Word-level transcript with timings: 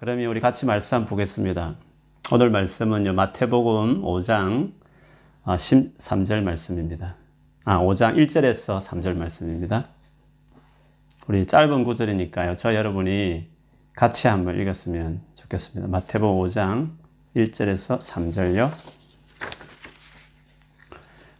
그러면 0.00 0.30
우리 0.30 0.40
같이 0.40 0.64
말씀 0.64 0.94
한번 0.94 1.10
보겠습니다. 1.10 1.74
오늘 2.32 2.48
말씀은요, 2.48 3.12
마태복음 3.12 4.00
5장 4.00 4.72
13절 5.44 6.38
아, 6.38 6.40
말씀입니다. 6.40 7.16
아, 7.66 7.80
5장 7.80 8.16
1절에서 8.16 8.80
3절 8.80 9.14
말씀입니다. 9.14 9.88
우리 11.26 11.44
짧은 11.44 11.84
구절이니까요. 11.84 12.56
저 12.56 12.74
여러분이 12.74 13.50
같이 13.94 14.26
한번 14.26 14.58
읽었으면 14.58 15.20
좋겠습니다. 15.34 15.90
마태복음 15.90 16.48
5장 16.48 16.92
1절에서 17.36 17.98
3절요. 17.98 18.70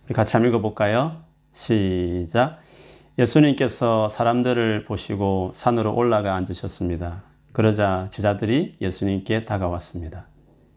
우리 0.05 0.15
같이 0.15 0.37
한번 0.37 0.51
읽어볼까요? 0.51 1.23
시작. 1.53 2.61
예수님께서 3.19 4.11
사람들을 4.11 4.85
보시고 4.85 5.53
산으로 5.55 5.95
올라가 5.95 6.35
앉으셨습니다. 6.35 7.30
그러자 7.53 8.09
제자들이 8.11 8.77
예수님께 8.81 9.45
다가왔습니다. 9.45 10.27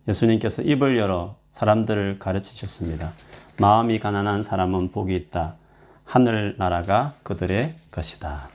예수님께서 0.07 0.61
입을 0.63 0.97
열어 0.97 1.37
사람들을 1.51 2.19
가르치셨습니다. 2.19 3.13
마음이 3.59 3.99
가난한 3.99 4.43
사람은 4.43 4.91
복이 4.91 5.15
있다. 5.15 5.55
하늘 6.03 6.55
나라가 6.57 7.13
그들의 7.23 7.75
것이다. 7.91 8.49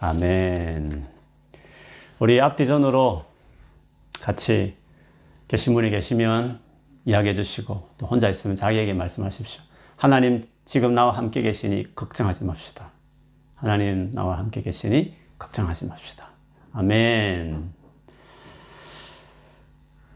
아멘. 0.00 1.06
우리 2.18 2.40
앞뒤전으로 2.40 3.24
같이 4.20 4.76
계신 5.48 5.74
분이 5.74 5.90
계시면 5.90 6.60
이야기해 7.04 7.34
주시고 7.34 7.90
또 7.98 8.06
혼자 8.06 8.28
있으면 8.30 8.56
자기에게 8.56 8.94
말씀하십시오. 8.94 9.62
하나님 9.96 10.44
지금 10.64 10.94
나와 10.94 11.12
함께 11.12 11.40
계시니 11.40 11.94
걱정하지 11.94 12.44
맙시다. 12.44 12.90
하나님 13.54 14.10
나와 14.12 14.38
함께 14.38 14.62
계시니 14.62 15.14
걱정하지 15.38 15.86
맙시다. 15.86 16.33
아멘. 16.76 17.72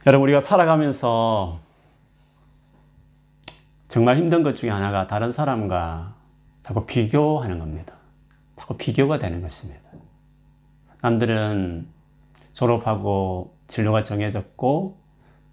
여러분, 0.06 0.24
우리가 0.24 0.40
살아가면서 0.40 1.60
정말 3.86 4.16
힘든 4.16 4.42
것 4.42 4.56
중에 4.56 4.68
하나가 4.68 5.06
다른 5.06 5.30
사람과 5.30 6.14
자꾸 6.62 6.84
비교하는 6.84 7.60
겁니다. 7.60 7.94
자꾸 8.56 8.76
비교가 8.76 9.20
되는 9.20 9.40
것입니다. 9.40 9.80
남들은 11.00 11.86
졸업하고 12.50 13.56
진로가 13.68 14.02
정해졌고 14.02 14.98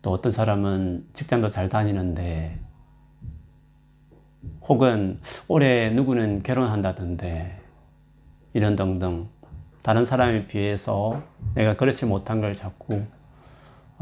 또 0.02 0.12
어떤 0.12 0.32
사람은 0.32 1.06
직장도 1.14 1.50
잘 1.50 1.70
다니는데 1.70 2.60
혹은 4.68 5.20
올해 5.48 5.92
누구는 5.92 6.42
결혼한다던데 6.42 7.62
이런 8.54 8.76
등등 8.76 9.30
다른 9.86 10.04
사람에 10.04 10.48
비해서 10.48 11.22
내가 11.54 11.76
그렇지 11.76 12.08
못한 12.08 12.42
걸 12.42 12.56
자꾸 12.56 13.04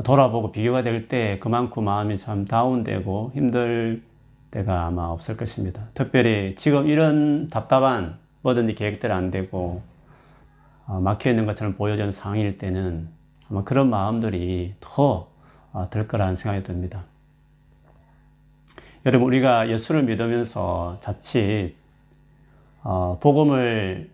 돌아보고 0.05 0.53
비교가 0.53 0.81
될 0.81 1.09
때 1.09 1.39
그만큼 1.39 1.83
마음이 1.83 2.17
참 2.17 2.45
다운되고 2.45 3.33
힘들 3.35 4.01
때가 4.49 4.85
아마 4.85 5.07
없을 5.07 5.35
것입니다. 5.35 5.89
특별히 5.93 6.55
지금 6.55 6.87
이런 6.87 7.49
답답한 7.49 8.17
뭐든지 8.43 8.75
계획대로 8.75 9.13
안 9.13 9.29
되고 9.29 9.81
어, 10.87 11.01
막혀 11.01 11.31
있는 11.31 11.45
것처럼 11.45 11.75
보여지는 11.75 12.13
상황일 12.13 12.57
때는 12.57 13.09
아마 13.49 13.65
그런 13.65 13.89
마음들이 13.89 14.75
더들 14.79 16.01
어, 16.01 16.07
거라는 16.07 16.37
생각이 16.37 16.63
듭니다. 16.63 17.03
여러분 19.05 19.27
우리가 19.27 19.67
예수를 19.69 20.03
믿으면서 20.03 20.95
자칫 21.01 21.75
어, 22.83 23.17
복음을 23.19 24.13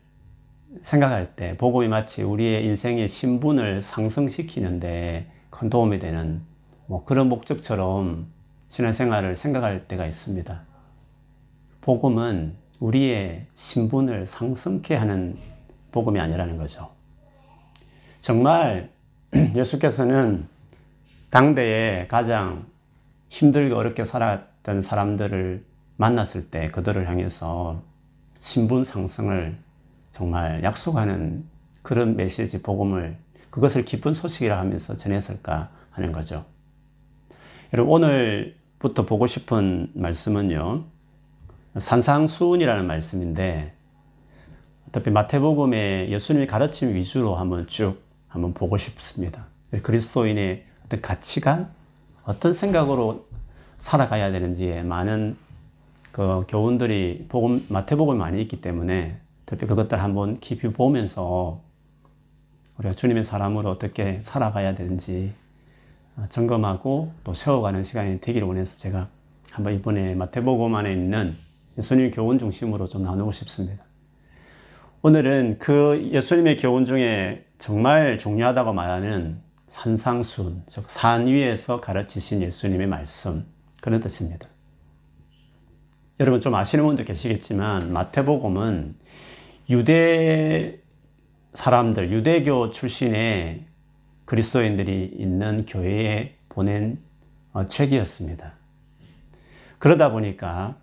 생각할 0.81 1.35
때 1.35 1.57
복음이 1.57 1.87
마치 1.87 2.23
우리의 2.23 2.65
인생의 2.65 3.07
신분을 3.07 3.81
상승시키는데 3.81 5.27
큰 5.49 5.69
도움이 5.69 5.99
되는 5.99 6.41
뭐 6.85 7.03
그런 7.05 7.29
목적처럼 7.29 8.27
신앙생활을 8.67 9.35
생각할 9.35 9.87
때가 9.87 10.05
있습니다. 10.05 10.61
복음은 11.81 12.55
우리의 12.79 13.47
신분을 13.53 14.27
상승케 14.27 14.95
하는 14.95 15.37
복음이 15.91 16.19
아니라는 16.19 16.58
거죠. 16.58 16.91
정말 18.21 18.89
예수께서는 19.55 20.47
당대에 21.29 22.08
가장 22.08 22.65
힘들고 23.29 23.75
어렵게 23.75 24.03
살았던 24.03 24.81
사람들을 24.81 25.63
만났을 25.97 26.49
때 26.49 26.69
그들을 26.71 27.08
향해서 27.08 27.81
신분 28.39 28.83
상승을 28.83 29.58
정말 30.19 30.61
약속하는 30.65 31.45
그런 31.81 32.17
메시지, 32.17 32.61
복음을 32.61 33.15
그것을 33.49 33.85
기쁜 33.85 34.13
소식이라 34.13 34.59
하면서 34.59 34.97
전했을까 34.97 35.69
하는 35.91 36.11
거죠. 36.11 36.43
여러분, 37.71 38.03
오늘부터 38.03 39.05
보고 39.05 39.27
싶은 39.27 39.89
말씀은요, 39.93 40.83
산상수훈이라는 41.77 42.85
말씀인데, 42.85 43.73
어차피 44.89 45.09
마태복음의 45.09 46.11
예수님의 46.11 46.47
가르침 46.47 46.95
위주로 46.95 47.35
한번 47.35 47.65
쭉 47.67 48.02
한번 48.27 48.53
보고 48.53 48.75
싶습니다. 48.75 49.45
그리스도인의 49.81 50.65
어떤 50.85 51.02
가치관, 51.02 51.69
어떤 52.25 52.52
생각으로 52.52 53.25
살아가야 53.77 54.33
되는지에 54.33 54.83
많은 54.83 55.37
그 56.11 56.43
교훈들이 56.49 57.27
복음, 57.29 57.65
마태복음에 57.69 58.19
많이 58.19 58.41
있기 58.41 58.59
때문에 58.59 59.21
특히 59.49 59.65
그것들 59.65 59.99
한번 59.99 60.39
깊이 60.39 60.67
보면서 60.71 61.60
우리가 62.77 62.93
주님의 62.93 63.23
사람으로 63.23 63.71
어떻게 63.71 64.20
살아가야 64.21 64.76
되는지 64.76 65.33
점검하고 66.30 67.11
또 67.23 67.33
세워가는 67.33 67.83
시간이 67.83 68.21
되기를 68.21 68.48
원해서 68.48 68.77
제가 68.77 69.08
한번 69.49 69.73
이번에 69.73 70.14
마태복음 70.14 70.76
안에 70.76 70.92
있는 70.93 71.36
예수님 71.80 72.11
교훈 72.11 72.38
중심으로 72.38 72.88
좀 72.88 73.02
나누고 73.02 73.32
싶습니다. 73.32 73.83
오늘은 75.02 75.58
그 75.58 76.11
예수님의 76.14 76.58
교훈 76.58 76.86
중에 76.86 77.43
정말 77.58 78.20
중요하다고 78.20 78.73
말하는 78.73 79.42
산상순, 79.67 80.64
즉 80.67 80.86
산 80.89 81.26
위에서 81.26 81.82
가르치신 81.82 82.43
예수님의 82.43 82.86
말씀 82.86 83.45
그런 83.82 83.99
뜻입니다. 83.99 84.48
여러분 86.20 86.39
좀 86.39 86.54
아시는 86.54 86.86
분도 86.86 87.04
계시겠지만 87.04 87.92
마태복음은 87.92 88.95
유대 89.69 90.80
사람들, 91.53 92.11
유대교 92.11 92.71
출신의 92.71 93.65
그리스도인들이 94.25 95.11
있는 95.15 95.65
교회에 95.67 96.35
보낸 96.49 96.99
어, 97.53 97.65
책이었습니다. 97.65 98.53
그러다 99.77 100.11
보니까 100.11 100.75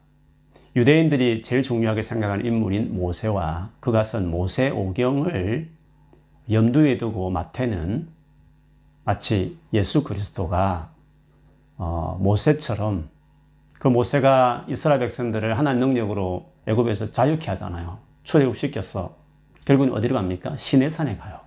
유대인들이 0.77 1.43
제일 1.43 1.63
중요하게 1.63 2.03
생각하는 2.03 2.45
인물인 2.45 2.95
모세와 2.95 3.71
그가 3.81 4.05
쓴 4.05 4.31
모세 4.31 4.71
오경을 4.71 5.69
염두에 6.51 6.97
두고 6.97 7.31
마태는 7.31 8.09
마치 9.05 9.59
예수 9.73 10.05
그리스도가 10.05 10.91
어, 11.77 12.19
모세처럼 12.21 13.09
그 13.75 13.89
모세가 13.89 14.67
이스라엘 14.69 15.01
백성들을 15.01 15.59
하나님 15.59 15.81
능력으로 15.81 16.51
애굽에서 16.67 17.11
자유케 17.11 17.49
하잖아요. 17.51 18.06
출애굽시켰어. 18.27 19.17
결국은 19.65 19.93
어디로 19.93 20.17
갑니까? 20.17 20.57
시내산에 20.57 21.17
가요. 21.17 21.41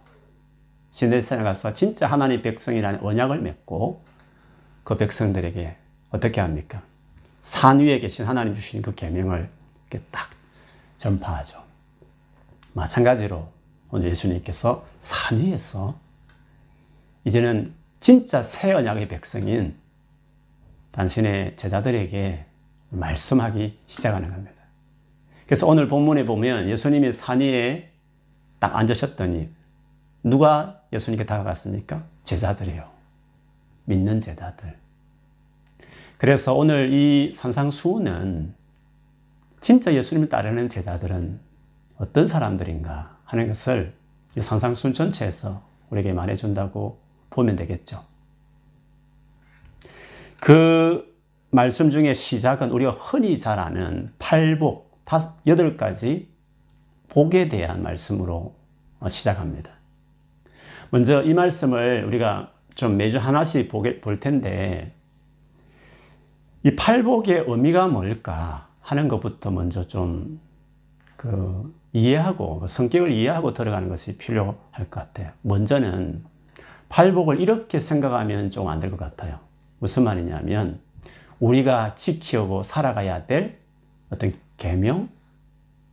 시내산에 0.92 1.44
가서 1.44 1.74
진짜 1.74 2.08
하나님 2.08 2.42
백성이라는 2.42 3.02
언약을 3.02 3.42
맺고 3.42 4.02
그 4.84 4.98
백성들에게 4.98 5.76
어떻게 6.10 6.42
합니까? 6.42 6.82
산 7.42 7.80
위에 7.80 8.00
계신 8.00 8.26
하나님 8.26 8.56
주신 8.56 8.82
그 8.82 8.96
계명을 8.96 9.50
이렇게 9.90 10.06
딱 10.10 10.30
전파하죠. 10.98 11.62
마찬가지로 12.74 13.48
오늘 13.92 14.10
예수님께서 14.10 14.86
산 15.00 15.38
위에서 15.38 16.00
이제는 17.26 17.74
진짜 18.00 18.42
새 18.42 18.72
언약의 18.72 19.10
백성인 19.10 19.76
당신의 20.92 21.58
제자들에게 21.58 22.46
말씀하기 22.90 23.78
시작하는 23.88 24.30
겁니다. 24.32 24.59
그래서 25.50 25.66
오늘 25.66 25.88
본문에 25.88 26.26
보면 26.26 26.70
예수님이 26.70 27.12
산 27.12 27.40
위에 27.40 27.90
딱 28.60 28.76
앉으셨더니 28.76 29.50
누가 30.22 30.80
예수님께 30.94 31.26
다가갔습니까? 31.26 32.04
제자들이요. 32.24 32.88
믿는 33.86 34.20
제자들. 34.20 34.78
그래서 36.20 36.54
오늘 36.54 36.94
이 36.94 37.32
산상수훈은 37.34 38.54
진짜 39.60 39.92
예수님을 39.92 40.30
따르는 40.30 40.68
제자들은 40.68 41.40
어떤 41.98 42.28
사람들인가 42.28 43.18
하는 43.24 43.48
것을 43.48 43.96
이 44.38 44.42
산상수훈 44.42 44.94
전체에서 44.94 45.64
우리에게 45.90 46.14
말해준다고 46.14 47.00
보면 47.32 47.56
되겠죠. 47.56 48.04
그 50.40 51.12
말씀 51.50 51.90
중에 51.90 52.14
시작은 52.14 52.70
우리가 52.70 52.92
흔히 52.92 53.36
잘 53.40 53.58
아는 53.58 54.14
팔복, 54.20 54.89
여덟 55.48 55.78
가지 55.78 56.30
복에 57.10 57.48
대한 57.50 57.82
말씀으로 57.84 58.56
어, 59.00 59.10
시작합니다. 59.10 59.72
먼저 60.92 61.24
이 61.24 61.34
말씀을 61.34 62.04
우리가 62.06 62.52
좀 62.76 62.98
매주 62.98 63.18
하나씩 63.18 63.70
보게, 63.70 64.02
볼 64.02 64.20
텐데, 64.20 64.94
이 66.64 66.76
팔복의 66.76 67.46
의미가 67.48 67.88
뭘까 67.88 68.68
하는 68.82 69.08
것부터 69.08 69.52
먼저 69.52 69.88
좀 69.88 70.40
그 71.18 71.76
이해하고, 71.92 72.62
그 72.62 72.68
성격을 72.70 73.12
이해하고 73.12 73.54
들어가는 73.54 73.90
것이 73.90 74.18
필요할 74.18 74.56
것 74.78 74.92
같아요. 74.92 75.32
먼저는 75.42 76.24
팔복을 76.88 77.42
이렇게 77.42 77.80
생각하면 77.82 78.52
좀 78.52 78.70
안 78.70 78.80
될 78.80 78.90
것 78.92 78.98
같아요. 78.98 79.40
무슨 79.80 80.06
말이냐면, 80.06 80.80
우리가 81.42 81.96
지키고 81.96 82.64
살아가야 82.64 83.26
될 83.26 83.60
어떤 84.10 84.32
계명? 84.60 85.10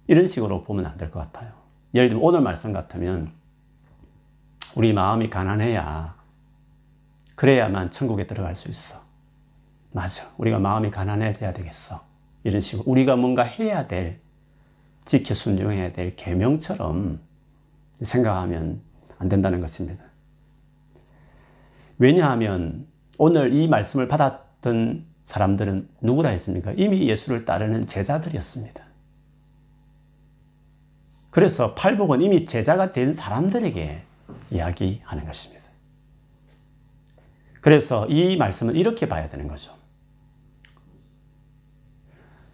이런 0.06 0.26
식으로 0.26 0.62
보면 0.64 0.86
안 0.86 0.96
될 0.98 1.10
것 1.10 1.20
같아요. 1.20 1.52
예를 1.94 2.08
들면 2.08 2.24
오늘 2.24 2.40
말씀 2.40 2.72
같으면, 2.72 3.32
우리 4.76 4.92
마음이 4.92 5.28
가난해야 5.30 6.14
그래야만 7.34 7.90
천국에 7.90 8.26
들어갈 8.26 8.54
수 8.54 8.68
있어. 8.68 9.00
맞아. 9.92 10.28
우리가 10.36 10.58
마음이 10.58 10.90
가난해져야 10.90 11.52
되겠어. 11.54 12.04
이런 12.44 12.60
식으로 12.60 12.84
우리가 12.90 13.16
뭔가 13.16 13.42
해야 13.42 13.86
될 13.86 14.20
지켜 15.04 15.34
순종해야 15.34 15.92
될 15.92 16.16
계명처럼 16.16 17.20
생각하면 18.02 18.80
안 19.18 19.28
된다는 19.28 19.60
것입니다. 19.60 20.04
왜냐하면 21.98 22.86
오늘 23.16 23.54
이 23.54 23.68
말씀을 23.68 24.08
받았던 24.08 25.06
사람들은 25.26 25.88
누구라 26.02 26.28
했습니까? 26.30 26.72
이미 26.76 27.08
예수를 27.08 27.44
따르는 27.44 27.88
제자들이었습니다. 27.88 28.80
그래서 31.30 31.74
팔복은 31.74 32.22
이미 32.22 32.46
제자가 32.46 32.92
된 32.92 33.12
사람들에게 33.12 34.02
이야기하는 34.52 35.26
것입니다. 35.26 35.64
그래서 37.60 38.06
이 38.06 38.36
말씀은 38.36 38.76
이렇게 38.76 39.08
봐야 39.08 39.26
되는 39.26 39.48
거죠. 39.48 39.74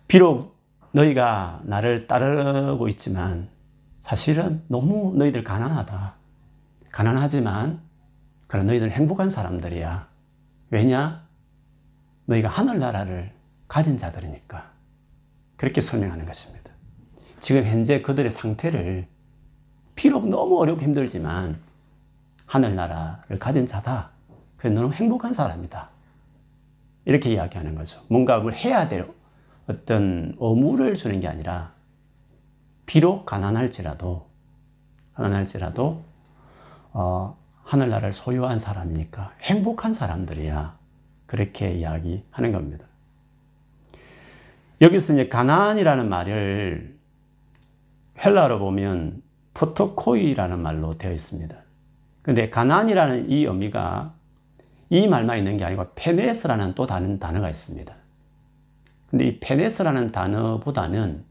비록 0.08 0.56
너희가 0.92 1.60
나를 1.64 2.06
따르고 2.06 2.88
있지만 2.88 3.50
사실은 4.00 4.62
너무 4.69 5.14
너희들 5.19 5.44
가난하다. 5.44 6.14
가난하지만 6.90 7.82
그런 8.46 8.64
너희들 8.64 8.90
행복한 8.90 9.28
사람들이야. 9.28 10.08
왜냐? 10.70 11.21
너희가 12.26 12.48
하늘나라를 12.48 13.32
가진 13.69 13.96
자들이니까. 13.96 14.70
그렇게 15.56 15.80
설명하는 15.80 16.26
것입니다. 16.26 16.72
지금 17.40 17.64
현재 17.64 18.02
그들의 18.02 18.30
상태를 18.30 19.06
비록 19.94 20.28
너무 20.28 20.60
어렵고 20.60 20.82
힘들지만 20.82 21.56
하늘나라를 22.46 23.38
가진 23.38 23.66
자다. 23.66 24.10
그래서 24.56 24.74
너는 24.80 24.94
행복한 24.94 25.34
사람이다. 25.34 25.88
이렇게 27.04 27.32
이야기하는 27.32 27.74
거죠. 27.74 28.00
뭔가 28.08 28.38
뭘 28.38 28.54
해야 28.54 28.88
될 28.88 29.08
어떤 29.66 30.36
의무를 30.38 30.94
주는 30.94 31.20
게 31.20 31.28
아니라 31.28 31.72
비록 32.86 33.24
가난할지라도 33.26 34.28
가난할지라도 35.14 36.02
어, 36.92 37.36
하늘나라를 37.64 38.12
소유한 38.12 38.58
사람이니까 38.58 39.32
행복한 39.40 39.94
사람들이야. 39.94 40.81
그렇게 41.32 41.73
이야기하는 41.73 42.52
겁니다. 42.52 42.84
여기서 44.82 45.14
이제 45.14 45.29
가난이라는 45.29 46.06
말을 46.06 46.94
헬라로 48.23 48.58
보면 48.58 49.23
프토코이라는 49.55 50.58
말로 50.58 50.99
되어 50.99 51.11
있습니다. 51.11 51.56
근데 52.20 52.50
가난이라는 52.50 53.31
이 53.31 53.44
의미가 53.44 54.12
이 54.90 55.08
말만 55.08 55.38
있는 55.38 55.56
게 55.56 55.64
아니고 55.64 55.87
페네스라는 55.94 56.75
또 56.75 56.87
다른 56.87 57.19
단어가 57.19 57.49
있습니다. 57.49 57.94
근데 59.08 59.29
이 59.29 59.40
페네스라는 59.40 60.12
단어보다는 60.12 61.25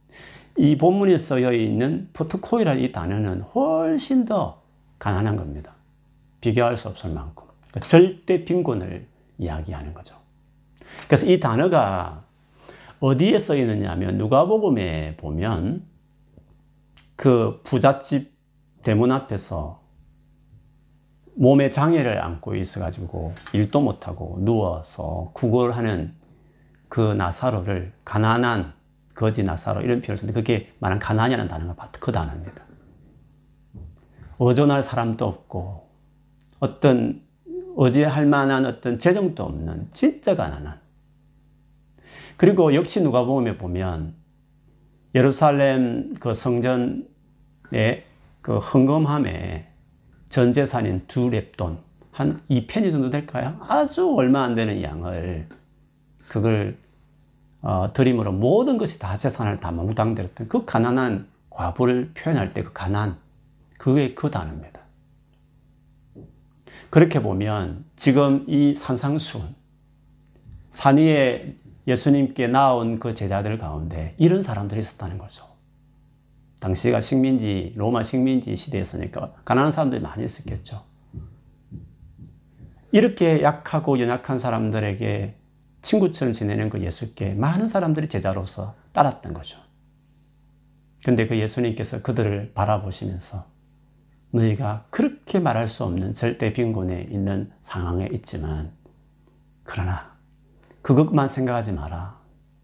이 0.58 0.80
본문에 0.80 1.20
쓰여 1.20 1.54
있는 1.54 2.10
프토코이라는 2.14 2.82
이 2.82 2.92
단어는 2.92 3.42
훨씬 3.42 4.26
더 4.26 4.64
가난한 4.98 5.36
겁니다. 5.36 5.76
비교할 6.42 6.76
수 6.76 6.88
없을 6.88 7.12
만큼. 7.12 7.46
그러니까 7.70 7.88
절대 7.88 8.44
빈곤을 8.44 9.11
이야기하는 9.42 9.94
거죠. 9.94 10.16
그래서 11.08 11.26
이 11.26 11.40
단어가 11.40 12.24
어디에 13.00 13.40
써 13.40 13.56
있느냐 13.56 13.90
하면 13.92 14.18
누가복음에 14.18 15.18
보면 15.18 15.86
그 17.16 17.60
부잣집 17.64 18.32
대문 18.84 19.12
앞에서 19.12 19.82
몸에 21.36 21.70
장애를 21.70 22.22
안고 22.22 22.56
있어가지고 22.56 23.34
일도 23.54 23.82
못하고 23.82 24.38
누워서 24.42 25.32
구걸하는 25.34 26.14
그 26.88 27.14
나사로를 27.14 27.94
가난한 28.06 28.74
거지 29.16 29.44
나사로 29.44 29.82
이런 29.82 30.02
표현을 30.02 30.18
쓰는데 30.18 30.40
그게 30.40 30.72
말한 30.80 31.00
가난이라는 31.00 31.48
단어가 31.48 31.90
그 32.00 32.12
단어입니다. 32.12 32.64
의존할 34.40 34.84
사람도 34.84 35.26
없고 35.26 35.90
어떤 36.60 37.22
의지할 37.78 38.26
만한 38.26 38.66
어떤 38.66 39.00
재정도 39.00 39.44
없는 39.44 39.88
진짜 39.92 40.36
가난한 40.36 40.80
그리고 42.38 42.74
역시 42.74 43.02
누가 43.02 43.24
보면 43.24 43.58
보면 43.58 44.16
예루살렘 45.14 46.14
그 46.16 46.34
성전의 46.34 47.06
그 48.42 48.58
헌금함에 48.58 49.68
전 50.30 50.54
재산인 50.54 51.04
두 51.08 51.30
랩돈, 51.30 51.78
한 52.12 52.42
2페니 52.50 52.92
정도 52.92 53.10
될까요? 53.10 53.58
아주 53.68 54.14
얼마 54.16 54.44
안 54.44 54.56
되는 54.56 54.82
양을 54.82 55.48
그걸 56.30 56.78
어, 57.62 57.92
드림으로 57.94 58.32
모든 58.32 58.78
것이 58.78 58.98
다 58.98 59.18
재산을 59.18 59.60
다 59.60 59.72
몽땅 59.72 60.16
들었던 60.16 60.48
그 60.48 60.66
가난한 60.66 61.28
과부를 61.50 62.12
표현할 62.16 62.54
때 62.54 62.64
그 62.64 62.74
가난, 62.74 63.18
그게 63.78 64.14
그 64.14 64.32
단어입니다. 64.32 64.81
그렇게 66.92 67.22
보면 67.22 67.86
지금 67.96 68.44
이 68.48 68.74
산상수훈, 68.74 69.56
산 70.70 70.98
위에 70.98 71.56
예수님께 71.88 72.48
나온 72.48 73.00
그 73.00 73.16
제자들 73.16 73.58
가운데 73.58 74.14
이런 74.18 74.44
사람들이 74.44 74.82
있었다는 74.82 75.18
거죠. 75.18 75.46
당시가 76.60 77.00
식민지, 77.00 77.74
로마 77.78 78.04
식민지 78.04 78.58
시대였으니까 78.58 79.34
가난한 79.46 79.72
사람들이 79.72 80.02
많이 80.02 80.26
있었겠죠. 80.26 80.84
이렇게 82.92 83.42
약하고 83.42 83.98
연약한 83.98 84.38
사람들에게 84.38 85.36
친구처럼 85.82 86.34
지내는 86.34 86.70
그 86.70 86.82
예수께 86.82 87.34
많은 87.36 87.70
사람들이 87.70 88.10
제자로서 88.10 88.76
따랐던 88.92 89.34
거죠. 89.34 89.58
근데 91.06 91.26
그 91.26 91.40
예수님께서 91.40 92.02
그들을 92.02 92.52
바라보시면서 92.54 93.46
너희가 94.32 94.86
그렇게 94.90 95.40
말할 95.40 95.68
수 95.68 95.84
없는 95.84 96.14
절대 96.14 96.54
빈곤에 96.54 97.08
있는 97.10 97.52
상황에 97.62 98.10
있지만 98.14 98.72
그러나 99.64 100.18
그것만 100.82 101.28
생각하지 101.28 101.74
마라. 101.74 102.20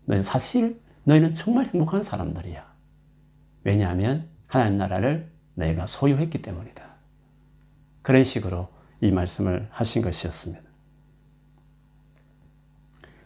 너희 0.05 0.23
사실 0.23 0.81
너희는 1.03 1.33
정말 1.33 1.65
행복한 1.65 2.03
사람들이야. 2.03 2.65
왜냐하면 3.63 4.27
하나님 4.47 4.77
나라를 4.77 5.31
내가 5.53 5.85
소유했기 5.85 6.41
때문이다. 6.41 6.83
그런 8.01 8.23
식으로 8.23 8.69
이 9.01 9.11
말씀을 9.11 9.67
하신 9.71 10.01
것이었습니다. 10.01 10.67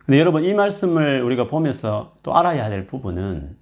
근데 0.05 0.19
여러분 0.19 0.43
이 0.43 0.53
말씀을 0.53 1.21
우리가 1.21 1.48
보면서 1.48 2.15
또 2.24 2.36
알아야 2.36 2.69
될 2.69 2.88
부분은 2.88 3.55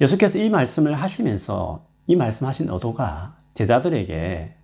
예수께서 0.00 0.38
이 0.38 0.48
말씀을 0.48 0.94
하시면서 0.94 1.86
이 2.06 2.14
말씀하신 2.14 2.70
의도가 2.70 3.37
제자들에게 3.58 4.54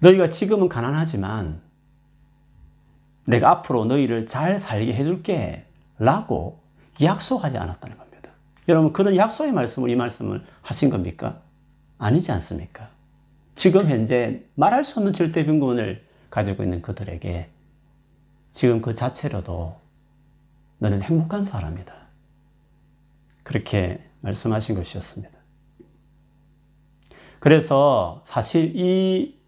너희가 0.00 0.30
지금은 0.30 0.68
가난하지만 0.68 1.60
내가 3.26 3.50
앞으로 3.50 3.84
너희를 3.84 4.26
잘 4.26 4.58
살게 4.58 4.92
해줄게 4.94 5.66
라고 5.98 6.60
약속하지 7.00 7.56
않았다는 7.56 7.96
겁니다. 7.96 8.32
여러분, 8.66 8.92
그런 8.92 9.14
약속의 9.14 9.52
말씀을 9.52 9.90
이 9.90 9.94
말씀을 9.94 10.44
하신 10.62 10.90
겁니까? 10.90 11.40
아니지 11.98 12.32
않습니까? 12.32 12.88
지금 13.54 13.88
현재 13.88 14.44
말할 14.56 14.82
수 14.82 14.98
없는 14.98 15.12
절대 15.12 15.44
빈곤을 15.44 16.04
가지고 16.30 16.64
있는 16.64 16.82
그들에게 16.82 17.48
지금 18.50 18.80
그 18.80 18.96
자체로도 18.96 19.76
너는 20.78 21.02
행복한 21.02 21.44
사람이다. 21.44 21.94
그렇게 23.44 24.02
말씀하신 24.22 24.74
것이었습니다. 24.74 25.39
그래서 27.40 28.20
사실 28.24 28.72
이 28.76 29.40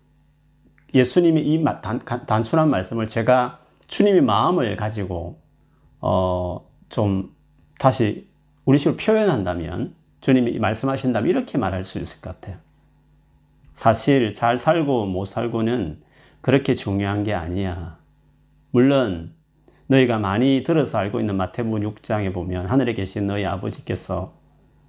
예수님이 0.95 1.43
이 1.43 1.65
단, 1.83 2.01
단순한 2.05 2.69
말씀을 2.71 3.07
제가 3.07 3.61
주님의 3.87 4.23
마음을 4.23 4.77
가지고 4.77 5.41
어, 6.01 6.69
좀 6.89 7.35
다시 7.79 8.29
우리 8.65 8.79
식으로 8.79 8.97
표현한다면 8.97 9.95
주님이 10.21 10.59
말씀하신다면 10.59 11.29
이렇게 11.29 11.59
말할 11.59 11.85
수 11.85 11.99
있을 11.99 12.21
것 12.21 12.41
같아요. 12.41 12.59
사실 13.73 14.33
잘 14.35 14.57
살고 14.59 15.07
못 15.07 15.27
살고는 15.27 16.03
그렇게 16.41 16.75
중요한 16.75 17.25
게 17.25 17.35
아니야. 17.35 17.99
물론 18.71 19.35
너희가 19.87 20.19
많이 20.19 20.63
들어서 20.65 20.99
알고 20.99 21.21
있는 21.21 21.37
마태복음 21.37 21.81
6장에 21.81 22.33
보면 22.33 22.67
하늘에 22.67 22.95
계신 22.95 23.27
너희 23.27 23.45
아버지께서 23.45 24.35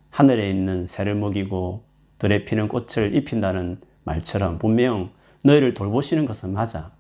하늘에 0.10 0.50
있는 0.50 0.88
새를 0.88 1.16
먹이고 1.16 1.84
들에 2.24 2.46
피는 2.46 2.70
꽃을 2.70 3.14
입힌다는 3.16 3.82
말처럼 4.06 4.58
분명 4.58 5.10
너희를 5.44 5.74
돌보시는 5.74 6.26
것은 6.26 6.54
맞아. 6.54 6.92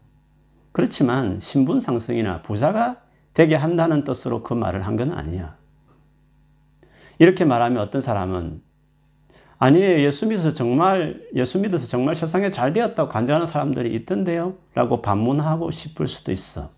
그렇지만 0.74 1.40
신분 1.40 1.80
상승이나 1.80 2.42
부자가 2.42 2.98
되게 3.34 3.56
한다는 3.56 4.04
뜻으로 4.04 4.44
그 4.44 4.54
말을 4.54 4.86
한 4.86 4.98
건 4.98 5.14
아니야. 5.14 5.56
이렇게 7.20 7.46
말하면 7.46 7.82
어떤 7.82 8.02
사람은 8.02 8.62
아니에요. 9.60 10.06
예수 10.06 10.28
믿어서 10.28 10.52
정말, 10.52 11.22
예수 11.36 11.58
믿어서 11.58 11.88
정말 11.88 12.16
세상에 12.16 12.50
잘 12.50 12.74
되었다고 12.74 13.08
간증하는 13.08 13.48
사람들이 13.48 13.96
있던데요. 13.96 14.56
라고 14.74 15.02
반문하고 15.02 15.72
싶을 15.72 16.10
수도 16.10 16.34
있어. 16.34 16.70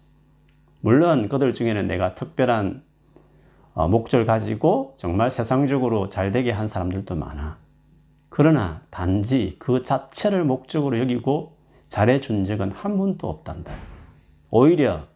물론 0.82 1.30
그들 1.30 1.56
중에는 1.56 1.88
내가 1.88 2.14
특별한 2.14 2.84
어, 3.74 3.88
목적을 3.88 4.28
가지고 4.28 4.94
정말 4.98 5.32
세상적으로 5.32 6.10
잘 6.10 6.32
되게 6.32 6.52
한 6.52 6.68
사람들도 6.68 7.16
많아. 7.16 7.65
그러나 8.38 8.82
단지 8.90 9.56
그 9.60 9.82
자체를 9.82 10.44
목적으로 10.44 11.00
여기고 11.00 11.56
잘해준 11.88 12.44
적은 12.44 12.70
한 12.70 12.98
번도 12.98 13.30
없단다. 13.30 13.74
오히려 14.50 15.08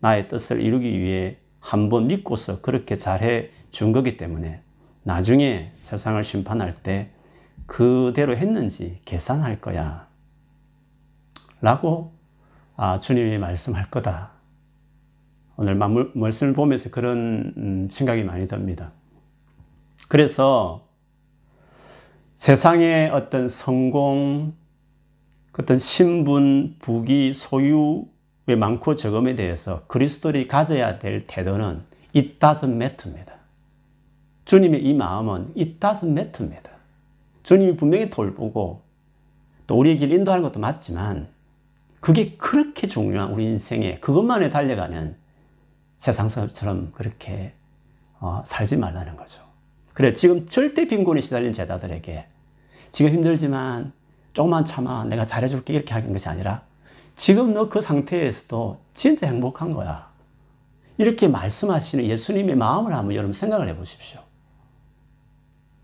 나의 0.00 0.28
뜻을 0.28 0.60
이루기 0.60 1.00
위해 1.00 1.38
한 1.58 1.88
번 1.88 2.06
믿고서 2.06 2.60
그렇게 2.60 2.98
잘해 2.98 3.48
준 3.70 3.92
거기 3.92 4.18
때문에 4.18 4.60
나중에 5.04 5.72
세상을 5.80 6.22
심판할 6.22 6.74
때 6.74 7.12
그대로 7.64 8.36
했는지 8.36 9.00
계산할 9.06 9.62
거야. 9.62 10.06
라고 11.62 12.12
아, 12.76 13.00
주님이 13.00 13.38
말씀할 13.38 13.90
거다. 13.90 14.32
오늘 15.56 15.76
말씀을 15.76 16.52
보면서 16.52 16.90
그런 16.90 17.54
음, 17.56 17.88
생각이 17.90 18.22
많이 18.22 18.46
듭니다. 18.46 18.92
그래서 20.10 20.85
세상의 22.36 23.08
어떤 23.10 23.48
성공, 23.48 24.52
어떤 25.58 25.78
신분, 25.78 26.76
부귀, 26.80 27.32
소유의 27.32 28.56
많고 28.58 28.94
적음에 28.94 29.34
대해서 29.36 29.84
그리스도인이 29.86 30.46
가져야 30.46 30.98
될 30.98 31.26
태도는 31.26 31.82
it 32.14 32.38
doesn't 32.38 32.74
matter입니다. 32.74 33.32
주님의 34.44 34.84
이 34.84 34.92
마음은 34.92 35.54
it 35.56 35.78
doesn't 35.80 36.10
matter입니다. 36.10 36.70
주님이 37.42 37.76
분명히 37.76 38.10
돌보고 38.10 38.82
또 39.66 39.78
우리의 39.78 39.96
길 39.96 40.12
인도하는 40.12 40.42
것도 40.42 40.60
맞지만 40.60 41.28
그게 42.00 42.36
그렇게 42.36 42.86
중요한 42.86 43.32
우리 43.32 43.46
인생에 43.46 43.98
그것만에 44.00 44.50
달려가는 44.50 45.16
세상 45.96 46.28
사람처럼 46.28 46.92
그렇게 46.92 47.54
어, 48.20 48.42
살지 48.44 48.76
말라는 48.76 49.16
거죠. 49.16 49.45
그래 49.96 50.12
지금 50.12 50.44
절대 50.44 50.86
빈곤에 50.86 51.22
시달린 51.22 51.54
제자들에게 51.54 52.26
지금 52.90 53.12
힘들지만 53.12 53.94
조금만 54.34 54.66
참아 54.66 55.06
내가 55.06 55.24
잘해줄게 55.24 55.72
이렇게 55.72 55.94
하는 55.94 56.12
것이 56.12 56.28
아니라 56.28 56.64
지금 57.14 57.54
너 57.54 57.70
그 57.70 57.80
상태에서도 57.80 58.78
진짜 58.92 59.26
행복한 59.26 59.72
거야. 59.72 60.10
이렇게 60.98 61.28
말씀하시는 61.28 62.04
예수님의 62.04 62.56
마음을 62.56 62.94
한번 62.94 63.14
여러분 63.14 63.32
생각을 63.32 63.68
해 63.68 63.74
보십시오. 63.74 64.20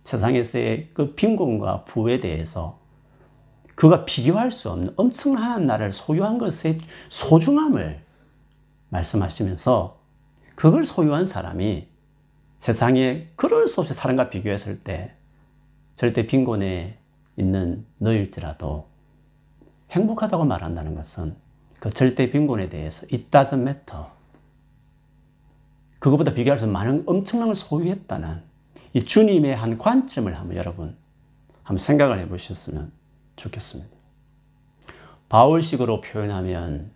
세상에서의 0.04 0.90
그 0.92 1.14
빈곤과 1.14 1.85
부에 1.85 2.21
대해서 2.21 2.81
그가 3.75 4.04
비교할 4.04 4.52
수 4.52 4.69
없는 4.69 4.92
엄청난 4.97 5.66
나를 5.66 5.90
소유한 5.90 6.37
것의 6.37 6.81
소중함을 7.09 8.04
말씀하시면서 8.90 9.99
그걸 10.54 10.85
소유한 10.85 11.26
사람이 11.26 11.91
세상에 12.62 13.26
그럴 13.35 13.66
수 13.66 13.81
없이 13.81 13.92
사람과 13.92 14.31
비교했을 14.31 14.85
때 14.85 15.16
절대 15.97 16.28
빈곤에 16.28 16.97
있는 17.37 17.85
너일지라도 17.99 18.87
행복하다고 19.90 20.45
말한다는 20.45 20.95
것은 20.95 21.35
그 21.81 21.90
절대 21.90 22.31
빈곤에 22.31 22.69
대해서 22.69 23.04
it 23.12 23.26
doesn't 23.33 23.62
matter. 23.62 24.04
그것보다 25.99 26.35
비교할 26.35 26.57
수 26.57 26.69
많은 26.69 27.02
엄청난 27.07 27.49
걸 27.49 27.57
소유했다는 27.57 28.42
이 28.92 29.04
주님의 29.04 29.57
한 29.57 29.76
관점을 29.76 30.33
한번 30.33 30.57
여러분 30.57 30.97
한번 31.64 31.78
생각을 31.81 32.21
해 32.21 32.28
보셨으면 32.28 32.92
좋겠습니다. 33.35 33.90
바울식으로 35.28 36.00
표현하면 36.00 36.92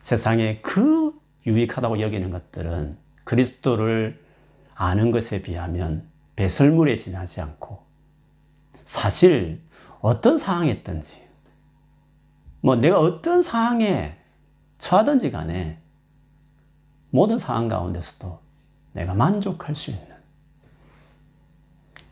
세상에 0.00 0.60
그 0.60 1.16
유익하다고 1.46 2.00
여기는 2.00 2.32
것들은 2.32 2.98
그리스도를 3.22 4.26
아는 4.80 5.10
것에 5.10 5.42
비하면 5.42 6.08
배설물에 6.36 6.96
지나지 6.96 7.40
않고 7.40 7.82
사실 8.84 9.60
어떤 10.00 10.38
상황이었든지 10.38 11.20
뭐 12.60 12.76
내가 12.76 13.00
어떤 13.00 13.42
상황에 13.42 14.16
처하든지 14.78 15.32
간에 15.32 15.80
모든 17.10 17.40
상황 17.40 17.66
가운데서도 17.66 18.38
내가 18.92 19.14
만족할 19.14 19.74
수 19.74 19.90
있는 19.90 20.06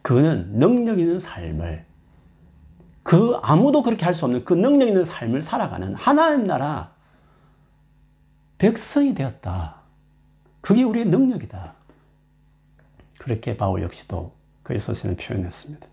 그는 0.02 0.58
능력 0.58 0.98
있는 0.98 1.20
삶을 1.20 1.86
그 3.04 3.38
아무도 3.42 3.82
그렇게 3.84 4.04
할 4.04 4.12
수 4.12 4.24
없는 4.24 4.44
그 4.44 4.54
능력 4.54 4.88
있는 4.88 5.04
삶을 5.04 5.40
살아가는 5.40 5.94
하나님 5.94 6.44
나라 6.44 6.90
백성이 8.58 9.14
되었다. 9.14 9.76
그게 10.60 10.82
우리의 10.82 11.06
능력이다. 11.06 11.75
그렇게 13.26 13.56
바울 13.56 13.82
역시도 13.82 14.32
그의 14.62 14.78
서신을 14.78 15.16
표현했습니다. 15.16 15.84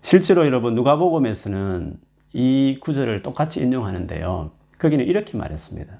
실제로 0.00 0.46
여러분 0.46 0.76
누가복음에서는 0.76 1.98
이 2.32 2.78
구절을 2.80 3.24
똑같이 3.24 3.60
인용하는데요. 3.60 4.52
거기는 4.78 5.04
이렇게 5.04 5.36
말했습니다. 5.36 5.98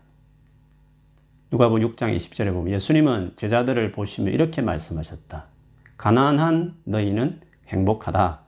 누가복음 1.50 1.80
6장 1.88 2.16
20절에 2.16 2.52
보면 2.52 2.72
예수님은 2.72 3.32
제자들을 3.34 3.90
보시며 3.90 4.30
이렇게 4.30 4.62
말씀하셨다. 4.62 5.46
가난한 5.96 6.76
너희는 6.84 7.40
행복하다. 7.66 8.42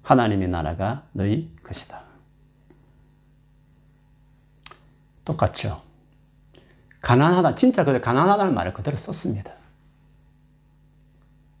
하나님의 0.00 0.48
나라가 0.48 1.06
너희 1.12 1.54
것이다. 1.62 2.02
똑같죠. 5.26 5.89
가난하다. 7.00 7.54
진짜 7.54 7.84
그 7.84 8.00
가난하다는 8.00 8.54
말을 8.54 8.72
그대로 8.72 8.96
썼습니다. 8.96 9.52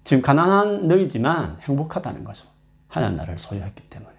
지금 0.04 0.22
가난한 0.22 0.88
너희지만 0.88 1.58
행복하다는 1.62 2.24
거죠. 2.24 2.46
하나님 2.88 3.16
나라를 3.16 3.38
소유했기 3.38 3.88
때문에. 3.88 4.10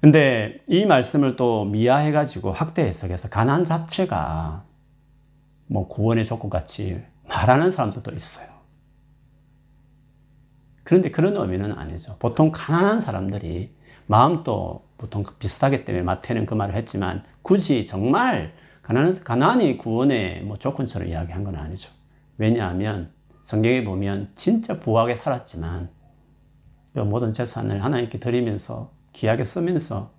근데 0.00 0.62
이 0.66 0.84
말씀을 0.84 1.34
또 1.36 1.64
미화해가지고 1.64 2.52
확대 2.52 2.82
해석해서 2.82 3.30
가난 3.30 3.64
자체가 3.64 4.64
뭐 5.66 5.88
구원의 5.88 6.26
조건 6.26 6.50
같이 6.50 7.02
말하는 7.26 7.70
사람들도 7.70 8.12
있어요. 8.14 8.48
그런데 10.82 11.10
그런 11.10 11.36
의미는 11.36 11.72
아니죠. 11.72 12.16
보통 12.18 12.52
가난한 12.52 13.00
사람들이 13.00 13.74
마음도 14.06 14.86
보통 14.98 15.24
비슷하기 15.38 15.86
때문에 15.86 16.04
마태는 16.04 16.44
그 16.44 16.54
말을 16.54 16.74
했지만 16.74 17.24
굳이 17.42 17.86
정말 17.86 18.52
가난, 18.84 19.18
가난이 19.24 19.78
구원의 19.78 20.42
뭐 20.42 20.58
조건처럼 20.58 21.08
이야기한 21.08 21.42
건 21.42 21.56
아니죠. 21.56 21.90
왜냐하면 22.36 23.10
성경에 23.40 23.82
보면 23.82 24.30
진짜 24.34 24.78
부하게 24.78 25.14
살았지만 25.14 25.88
그 26.92 27.00
모든 27.00 27.32
재산을 27.32 27.82
하나님께 27.82 28.20
드리면서 28.20 28.92
귀하게 29.14 29.42
쓰면서 29.44 30.12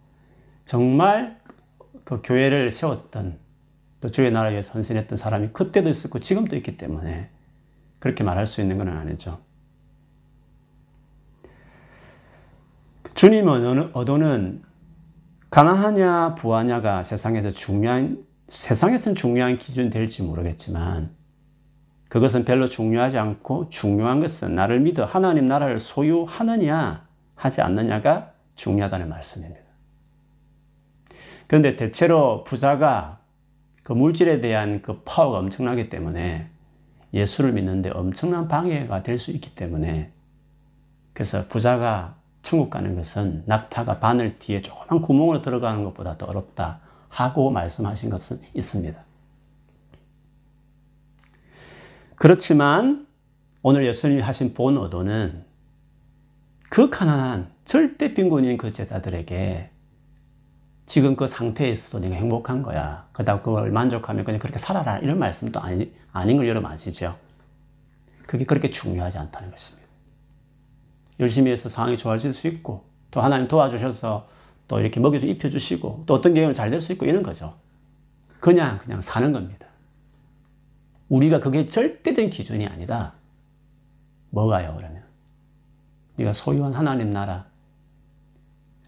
정말 0.65 1.39
그 2.03 2.21
교회를 2.23 2.71
세웠던 2.71 3.37
또 4.01 4.09
주의 4.09 4.31
나라에 4.31 4.63
선신했던 4.63 5.15
사람이 5.15 5.49
그때도 5.49 5.87
있었고 5.87 6.19
지금도 6.19 6.55
있기 6.55 6.75
때문에 6.75 7.29
그렇게 7.99 8.23
말할 8.23 8.47
수 8.47 8.61
있는 8.61 8.79
건 8.79 8.89
아니죠. 8.89 9.39
주님은 13.13 13.91
어도는 13.93 14.63
가난하냐 15.51 16.35
부하냐가 16.35 17.03
세상에서 17.03 17.51
중요한 17.51 18.24
세상에서는 18.47 19.15
중요한 19.15 19.57
기준 19.57 19.89
될지 19.89 20.21
모르겠지만 20.21 21.09
그것은 22.09 22.45
별로 22.45 22.67
중요하지 22.67 23.17
않고 23.17 23.69
중요한 23.69 24.19
것은 24.19 24.55
나를 24.55 24.79
믿어 24.79 25.05
하나님 25.05 25.47
나라를 25.47 25.79
소유하느냐 25.79 27.07
하지 27.35 27.61
않느냐가 27.61 28.33
중요하다는 28.55 29.09
말씀입니다. 29.09 29.65
그런데 31.47 31.75
대체로 31.75 32.43
부자가 32.43 33.19
그 33.83 33.93
물질에 33.93 34.41
대한 34.41 34.81
그 34.81 35.01
파워가 35.05 35.39
엄청나기 35.39 35.89
때문에 35.89 36.49
예수를 37.13 37.53
믿는데 37.53 37.91
엄청난 37.91 38.47
방해가 38.47 39.03
될 39.03 39.19
수 39.19 39.31
있기 39.31 39.55
때문에 39.55 40.11
그래서 41.13 41.47
부자가 41.47 42.15
천국 42.41 42.69
가는 42.69 42.95
것은 42.95 43.43
낙타가 43.45 43.99
바늘 43.99 44.37
뒤에 44.37 44.61
조그만 44.61 45.01
구멍으로 45.01 45.41
들어가는 45.41 45.83
것보다 45.83 46.17
더 46.17 46.25
어렵다 46.27 46.79
하고 47.09 47.49
말씀하신 47.51 48.09
것은 48.09 48.39
있습니다. 48.53 49.03
그렇지만 52.15 53.07
오늘 53.61 53.85
예수님이 53.85 54.21
하신 54.21 54.53
본 54.53 54.77
의도는 54.77 55.45
그 56.69 56.89
가난한 56.89 57.51
절대 57.65 58.13
빈곤인 58.13 58.57
그 58.57 58.71
제자들에게 58.71 59.69
지금 60.85 61.15
그 61.15 61.25
상태에서도 61.25 61.99
네가 61.99 62.15
행복한 62.15 62.61
거야. 62.61 63.07
그다 63.11 63.41
그걸 63.41 63.71
만족하면 63.71 64.23
그냥 64.23 64.39
그렇게 64.39 64.59
살아라. 64.59 64.99
이런 64.99 65.17
말씀도 65.17 65.59
아니, 65.59 65.91
아닌 66.11 66.37
걸 66.37 66.47
여러분 66.47 66.69
아시죠? 66.71 67.17
그게 68.27 68.45
그렇게 68.45 68.69
중요하지 68.69 69.17
않다는 69.17 69.49
것입니다. 69.49 69.87
열심히 71.19 71.51
해서 71.51 71.69
상황이 71.69 71.97
좋아질 71.97 72.33
수 72.33 72.47
있고, 72.47 72.85
또 73.09 73.21
하나님 73.21 73.47
도와주셔서 73.47 74.27
또 74.67 74.79
이렇게 74.79 74.99
먹여주, 74.99 75.27
입혀주시고, 75.27 76.03
또 76.05 76.13
어떤 76.13 76.33
경우는 76.33 76.53
잘 76.53 76.69
될 76.69 76.79
수 76.79 76.91
있고, 76.93 77.05
이런 77.05 77.23
거죠. 77.23 77.55
그냥, 78.39 78.77
그냥 78.79 79.01
사는 79.01 79.31
겁니다. 79.31 79.67
우리가 81.09 81.39
그게 81.39 81.65
절대적인 81.65 82.29
기준이 82.29 82.65
아니다. 82.65 83.13
뭐가요, 84.31 84.75
그러면? 84.77 85.03
네가 86.17 86.33
소유한 86.33 86.73
하나님 86.73 87.11
나라. 87.11 87.45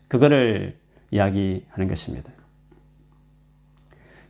그거를 0.08 0.80
이야기하는 1.12 1.88
것입니다. 1.88 2.32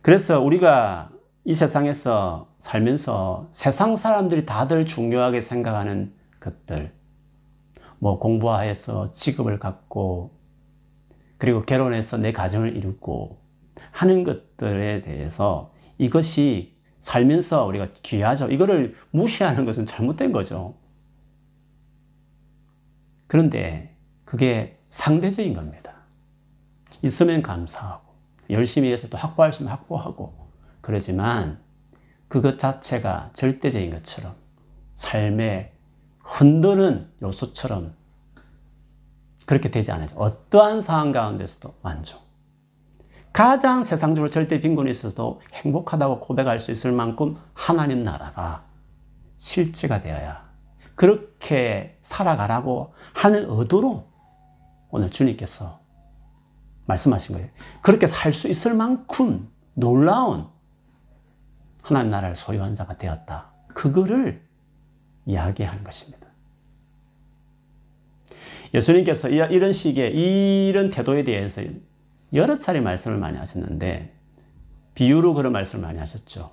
그래서 0.02 0.40
우리가 0.40 1.10
이 1.44 1.54
세상에서 1.54 2.48
살면서 2.58 3.48
세상 3.52 3.96
사람들이 3.96 4.44
다들 4.44 4.84
중요하게 4.86 5.40
생각하는 5.40 6.12
것들, 6.40 6.92
뭐 7.98 8.18
공부해서 8.18 9.10
직업을 9.10 9.58
갖고, 9.58 10.37
그리고 11.38 11.62
결혼해서 11.62 12.18
내 12.18 12.32
가정을 12.32 12.76
이루고 12.76 13.40
하는 13.92 14.24
것들에 14.24 15.00
대해서 15.00 15.72
이것이 15.96 16.76
살면서 16.98 17.64
우리가 17.66 17.88
귀하죠. 18.02 18.48
이거를 18.48 18.96
무시하는 19.10 19.64
것은 19.64 19.86
잘못된 19.86 20.32
거죠. 20.32 20.74
그런데 23.28 23.96
그게 24.24 24.78
상대적인 24.90 25.54
겁니다. 25.54 25.94
있으면 27.02 27.42
감사하고, 27.42 28.14
열심히 28.50 28.90
해서 28.90 29.08
또 29.08 29.16
확보할 29.16 29.52
수 29.52 29.58
있으면 29.58 29.72
확보하고, 29.72 30.48
그러지만 30.80 31.60
그것 32.26 32.58
자체가 32.58 33.30
절대적인 33.32 33.90
것처럼 33.90 34.34
삶의 34.94 35.72
흔드는 36.20 37.10
요소처럼 37.22 37.94
그렇게 39.48 39.70
되지 39.70 39.90
않아요. 39.92 40.08
어떠한 40.14 40.82
상황 40.82 41.10
가운데서도 41.10 41.76
만족. 41.80 42.20
가장 43.32 43.82
세상적으로 43.82 44.28
절대 44.28 44.60
빈곤이 44.60 44.90
있어도 44.90 45.40
행복하다고 45.54 46.20
고백할 46.20 46.60
수 46.60 46.70
있을 46.70 46.92
만큼 46.92 47.38
하나님 47.54 48.02
나라가 48.02 48.66
실제가 49.38 50.02
되어야 50.02 50.46
그렇게 50.94 51.98
살아가라고 52.02 52.92
하는 53.14 53.46
의도로 53.48 54.06
오늘 54.90 55.10
주님께서 55.10 55.80
말씀하신 56.84 57.36
거예요. 57.36 57.48
그렇게 57.80 58.06
살 58.06 58.34
수 58.34 58.48
있을 58.48 58.74
만큼 58.74 59.50
놀라운 59.72 60.46
하나님 61.80 62.10
나라를 62.10 62.36
소유한 62.36 62.74
자가 62.74 62.98
되었다. 62.98 63.50
그거를 63.68 64.46
이야기하는 65.24 65.84
것입니다. 65.84 66.27
예수님께서 68.74 69.28
이런 69.28 69.72
식의 69.72 70.14
이런 70.14 70.90
태도에 70.90 71.24
대해서 71.24 71.62
여러 72.34 72.56
차례 72.58 72.80
말씀을 72.80 73.16
많이 73.16 73.38
하셨는데 73.38 74.12
비유로 74.94 75.34
그런 75.34 75.52
말씀을 75.52 75.86
많이 75.86 75.98
하셨죠. 75.98 76.50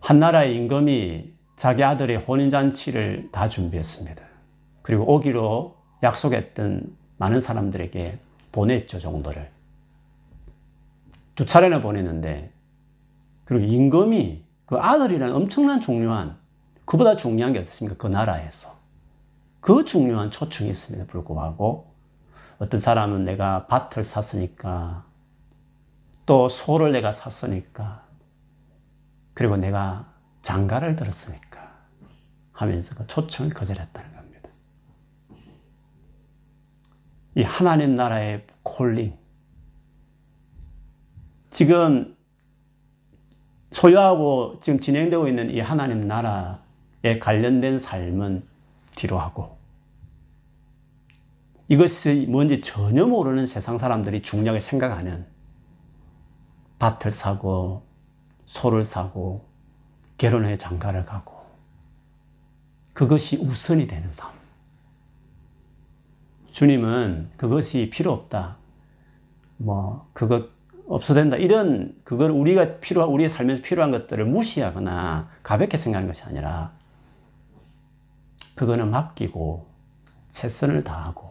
한 0.00 0.18
나라의 0.18 0.56
임금이 0.56 1.32
자기 1.56 1.84
아들의 1.84 2.16
혼인잔치를 2.18 3.28
다 3.32 3.48
준비했습니다. 3.48 4.22
그리고 4.82 5.12
오기로 5.14 5.76
약속했던 6.02 6.96
많은 7.18 7.40
사람들에게 7.42 8.18
보냈죠, 8.50 8.98
정도를. 8.98 9.50
두 11.34 11.44
차례나 11.44 11.82
보냈는데, 11.82 12.50
그리고 13.44 13.66
임금이 13.66 14.42
그 14.64 14.76
아들이라는 14.76 15.34
엄청난 15.34 15.80
중요한, 15.80 16.38
그보다 16.86 17.16
중요한 17.16 17.52
게 17.52 17.58
어떻습니까? 17.58 17.96
그 17.98 18.06
나라에서. 18.06 18.79
그 19.60 19.84
중요한 19.84 20.30
초청이 20.30 20.70
있음에도 20.70 21.06
불구하고, 21.06 21.94
어떤 22.58 22.80
사람은 22.80 23.24
내가 23.24 23.66
밭을 23.66 24.04
샀으니까, 24.04 25.04
또 26.26 26.48
소를 26.48 26.92
내가 26.92 27.12
샀으니까, 27.12 28.04
그리고 29.34 29.56
내가 29.56 30.12
장가를 30.42 30.96
들었으니까 30.96 31.70
하면서 32.52 32.94
그 32.94 33.06
초청을 33.06 33.54
거절했다는 33.54 34.12
겁니다. 34.12 34.50
이 37.36 37.42
하나님 37.42 37.94
나라의 37.94 38.46
콜링. 38.62 39.16
지금 41.50 42.16
소유하고 43.70 44.60
지금 44.60 44.80
진행되고 44.80 45.28
있는 45.28 45.50
이 45.50 45.60
하나님 45.60 46.06
나라에 46.06 47.18
관련된 47.20 47.78
삶은 47.78 48.49
뒤로 48.96 49.18
하고 49.18 49.58
이것이 51.68 52.26
뭔지 52.28 52.60
전혀 52.60 53.06
모르는 53.06 53.46
세상 53.46 53.78
사람들이 53.78 54.22
중요하게 54.22 54.60
생각하는 54.60 55.26
밭을 56.78 57.10
사고 57.12 57.86
소를 58.44 58.84
사고 58.84 59.46
결혼해 60.18 60.56
장가를 60.56 61.04
가고 61.04 61.40
그것이 62.92 63.36
우선이 63.36 63.86
되는 63.86 64.10
삶. 64.12 64.30
주님은 66.50 67.30
그것이 67.36 67.88
필요 67.90 68.12
없다. 68.12 68.56
뭐 69.56 70.08
그것 70.12 70.50
없어 70.88 71.14
된다. 71.14 71.36
이런 71.36 71.94
그걸 72.02 72.30
우리가 72.30 72.80
필요 72.80 73.04
우리의 73.04 73.30
삶에서 73.30 73.62
필요한 73.62 73.92
것들을 73.92 74.24
무시하거나 74.24 75.28
가볍게 75.42 75.76
생각하는 75.76 76.08
것이 76.08 76.24
아니라 76.24 76.72
그거는 78.56 78.90
맡기고 78.90 79.66
최선을 80.28 80.84
다하고 80.84 81.28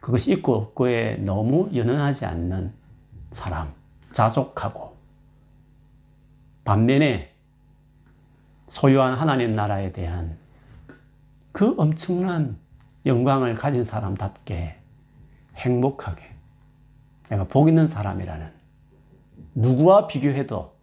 그것이 0.00 0.32
있고 0.32 0.54
없고에 0.54 1.16
너무 1.16 1.68
연연하지 1.74 2.24
않는 2.24 2.72
사람, 3.32 3.72
자족하고 4.12 4.96
반면에 6.64 7.32
소유한 8.68 9.14
하나님 9.14 9.54
나라에 9.54 9.92
대한 9.92 10.38
그 11.52 11.74
엄청난 11.76 12.58
영광을 13.06 13.54
가진 13.54 13.84
사람답게 13.84 14.78
행복하게 15.56 16.22
내가 17.28 17.44
복 17.44 17.68
있는 17.68 17.86
사람이라는 17.86 18.52
누구와 19.54 20.06
비교해도 20.06 20.74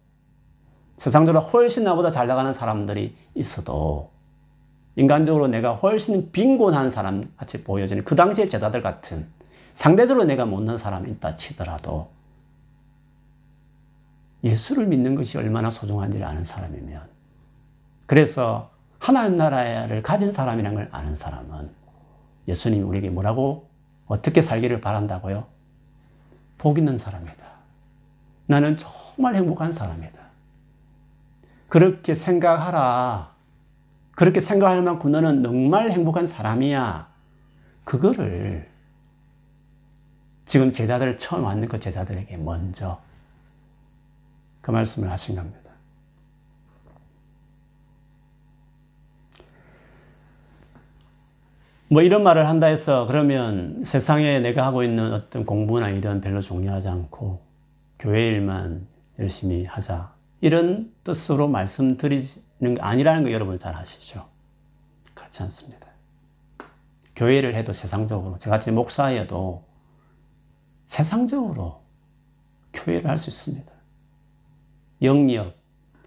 세상적으로 0.96 1.42
훨씬 1.42 1.84
나보다 1.84 2.10
잘 2.10 2.26
나가는 2.26 2.52
사람들이 2.52 3.16
있어도 3.34 4.10
인간적으로 4.98 5.46
내가 5.46 5.74
훨씬 5.74 6.32
빈곤한 6.32 6.90
사람 6.90 7.32
같이 7.36 7.62
보여지는 7.62 8.02
그 8.04 8.16
당시의 8.16 8.50
제자들 8.50 8.82
같은 8.82 9.28
상대적으로 9.72 10.24
내가 10.24 10.44
못난 10.44 10.76
사람이 10.76 11.08
있다 11.12 11.36
치더라도 11.36 12.10
예수를 14.42 14.88
믿는 14.88 15.14
것이 15.14 15.38
얼마나 15.38 15.70
소중한지를 15.70 16.26
아는 16.26 16.42
사람이면 16.44 17.00
그래서 18.06 18.72
하나님 18.98 19.36
나라를 19.36 20.02
가진 20.02 20.32
사람이라는 20.32 20.76
걸 20.76 20.88
아는 20.90 21.14
사람은 21.14 21.70
예수님이 22.48 22.82
우리에게 22.82 23.10
뭐라고 23.10 23.68
어떻게 24.08 24.42
살기를 24.42 24.80
바란다고요? 24.80 25.46
복 26.56 26.76
있는 26.76 26.98
사람이다. 26.98 27.46
나는 28.46 28.76
정말 28.76 29.36
행복한 29.36 29.70
사람이다. 29.70 30.18
그렇게 31.68 32.16
생각하라. 32.16 33.37
그렇게 34.18 34.40
생각할 34.40 34.82
만큼 34.82 35.12
너는 35.12 35.44
정말 35.44 35.92
행복한 35.92 36.26
사람이야. 36.26 37.06
그거를 37.84 38.68
지금 40.44 40.72
제자들 40.72 41.16
처음 41.18 41.44
왔는 41.44 41.68
그 41.68 41.78
제자들에게 41.78 42.36
먼저 42.38 43.00
그 44.60 44.72
말씀을 44.72 45.08
하신 45.08 45.36
겁니다. 45.36 45.70
뭐 51.86 52.02
이런 52.02 52.24
말을 52.24 52.48
한다 52.48 52.66
해서 52.66 53.06
그러면 53.06 53.84
세상에 53.84 54.40
내가 54.40 54.66
하고 54.66 54.82
있는 54.82 55.12
어떤 55.12 55.46
공부나 55.46 55.90
일은 55.90 56.20
별로 56.20 56.40
중요하지 56.40 56.88
않고 56.88 57.40
교회 58.00 58.26
일만 58.26 58.84
열심히 59.20 59.64
하자. 59.64 60.12
이런 60.40 60.92
뜻으로 61.04 61.46
말씀드리는 61.46 62.47
게 62.60 62.80
아니라는 62.80 63.24
거 63.24 63.32
여러분 63.32 63.58
잘 63.58 63.74
아시죠? 63.74 64.28
그렇지 65.14 65.42
않습니다. 65.44 65.88
교회를 67.16 67.54
해도 67.54 67.72
세상적으로, 67.72 68.38
저같이 68.38 68.70
목사여도 68.70 69.64
세상적으로 70.86 71.82
교회를 72.72 73.08
할 73.10 73.18
수 73.18 73.30
있습니다. 73.30 73.72
영역, 75.02 75.56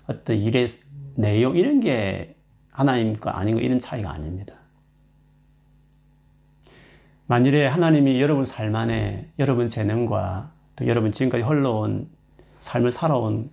어떤 0.07 0.37
일의 0.37 0.67
내용, 1.15 1.55
이런 1.57 1.79
게 1.79 2.35
하나님과 2.71 3.37
아닌 3.37 3.55
거, 3.55 3.61
이런 3.61 3.79
차이가 3.79 4.11
아닙니다. 4.11 4.55
만일에 7.27 7.67
하나님이 7.67 8.19
여러분 8.19 8.45
삶 8.45 8.75
안에 8.75 9.31
여러분 9.39 9.69
재능과 9.69 10.51
또 10.75 10.87
여러분 10.87 11.13
지금까지 11.13 11.43
흘러온 11.43 12.09
삶을 12.59 12.91
살아온 12.91 13.49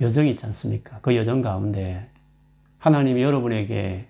여정이 0.00 0.30
있지 0.30 0.44
않습니까? 0.46 0.98
그 1.00 1.14
여정 1.14 1.40
가운데 1.40 2.10
하나님이 2.84 3.22
여러분에게 3.22 4.06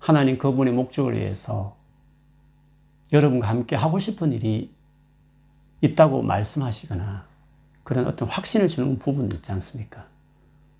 하나님 0.00 0.36
그분의 0.36 0.72
목적을 0.72 1.16
위해서 1.16 1.76
여러분과 3.12 3.48
함께 3.48 3.76
하고 3.76 4.00
싶은 4.00 4.32
일이 4.32 4.74
있다고 5.80 6.22
말씀하시거나 6.22 7.24
그런 7.84 8.08
어떤 8.08 8.28
확신을 8.28 8.66
주는 8.66 8.98
부분도 8.98 9.36
있지 9.36 9.52
않습니까? 9.52 10.06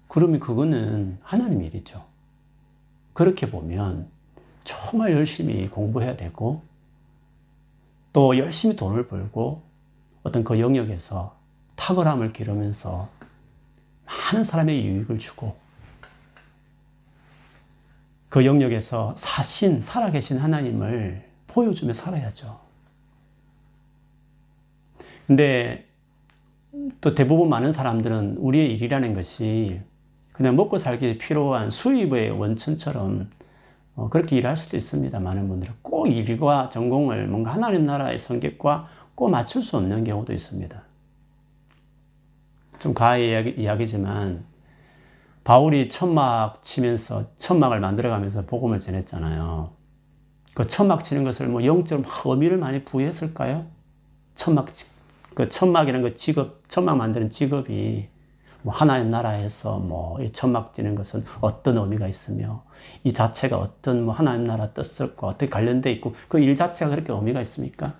그러면 0.09 0.41
그거는 0.41 1.19
하나님 1.23 1.63
일이죠. 1.63 2.05
그렇게 3.13 3.49
보면 3.49 4.09
정말 4.65 5.13
열심히 5.13 5.69
공부해야 5.69 6.17
되고 6.17 6.65
또 8.13 8.37
열심히 8.37 8.75
돈을 8.75 9.07
벌고 9.07 9.63
어떤 10.25 10.43
그 10.43 10.59
영역에서 10.59 11.37
탁월함을 11.77 12.33
기르면서 12.33 13.09
많은 14.05 14.43
사람의 14.43 14.85
유익을 14.85 15.21
주고 15.21 15.63
그 18.35 18.45
영역에서 18.45 19.15
사신, 19.17 19.81
살아계신 19.81 20.39
하나님을 20.39 21.23
보여주며 21.47 21.93
살아야죠. 21.93 22.59
근데 25.29 25.87
또 27.01 27.15
대부분 27.15 27.49
많은 27.49 27.71
사람들은 27.71 28.39
우리의 28.39 28.75
일이라는 28.75 29.15
것이 29.15 29.81
그냥 30.33 30.57
먹고 30.57 30.79
살기 30.79 31.19
필요한 31.19 31.71
수입의 31.71 32.33
원천처럼 32.33 33.31
어, 33.95 34.09
그렇게 34.09 34.35
일할 34.35 34.57
수도 34.57 34.77
있습니다. 34.77 35.17
많은 35.21 35.47
분들은 35.47 35.73
꼭 35.81 36.09
일과 36.09 36.69
전공을 36.71 37.29
뭔가 37.29 37.53
하나님 37.53 37.87
나라의 37.87 38.19
성격과 38.19 38.89
꼭 39.15 39.31
맞출 39.31 39.63
수 39.63 39.77
없는 39.77 40.03
경우도 40.03 40.33
있습니다. 40.33 40.83
좀 42.81 42.95
가의 42.95 43.31
이야기, 43.31 43.51
이야기지만 43.51 44.54
바울이 45.45 45.89
천막 45.91 46.63
치면서 46.63 47.27
천막을 47.37 47.81
만들어가면서 47.81 48.47
복음을 48.47 48.81
전했잖아요. 48.81 49.71
그 50.55 50.67
천막 50.67 51.05
치는 51.05 51.25
것을 51.25 51.49
뭐 51.49 51.65
영적으로 51.65 52.09
의미를 52.25 52.57
많이 52.57 52.85
부여했을까요? 52.85 53.67
천막 54.35 54.69
그 55.35 55.49
천막이라는 55.49 56.09
그 56.09 56.15
직업 56.15 56.67
천막 56.69 56.97
만드는 56.97 57.29
직업이 57.31 58.09
뭐 58.63 58.73
하나님 58.73 59.11
나라에서 59.11 59.79
뭐 59.79 60.19
이 60.23 60.33
천막 60.33 60.73
지는 60.73 60.95
것은 60.95 61.25
어떤 61.41 61.77
의미가 61.77 62.09
있으며 62.09 62.65
이 63.03 63.13
자체가 63.13 63.59
어떤 63.59 64.05
뭐 64.05 64.15
하나님 64.15 64.47
나라 64.47 64.71
뜻과 64.73 65.27
어떻게 65.27 65.49
관련돼 65.51 65.93
있고 65.93 66.15
그 66.29 66.39
일 66.39 66.55
자체가 66.55 66.91
그렇게 66.91 67.13
의미가 67.13 67.41
있습니까? 67.43 67.95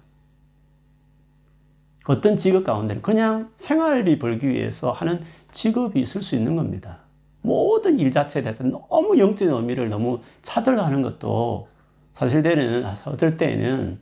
어떤 2.07 2.37
직업 2.37 2.65
가운데는 2.65 3.03
그냥 3.03 3.51
생활비 3.57 4.19
벌기 4.19 4.49
위해서 4.49 4.93
하는 4.93 5.23
직업이 5.53 6.01
있을 6.01 6.23
수 6.23 6.37
있는 6.37 6.57
겁니다. 6.57 7.04
모든 7.45 7.99
일 7.99 8.11
자체에 8.11 8.43
대해서 8.43 8.65
너무 8.65 9.19
영적인 9.19 9.55
의미를 9.55 9.91
너무 9.91 10.21
찾으려는 10.41 11.03
것도 11.03 11.69
사실 12.15 12.43
때는 12.43 12.87
어떨 13.05 13.37
때는 13.37 14.01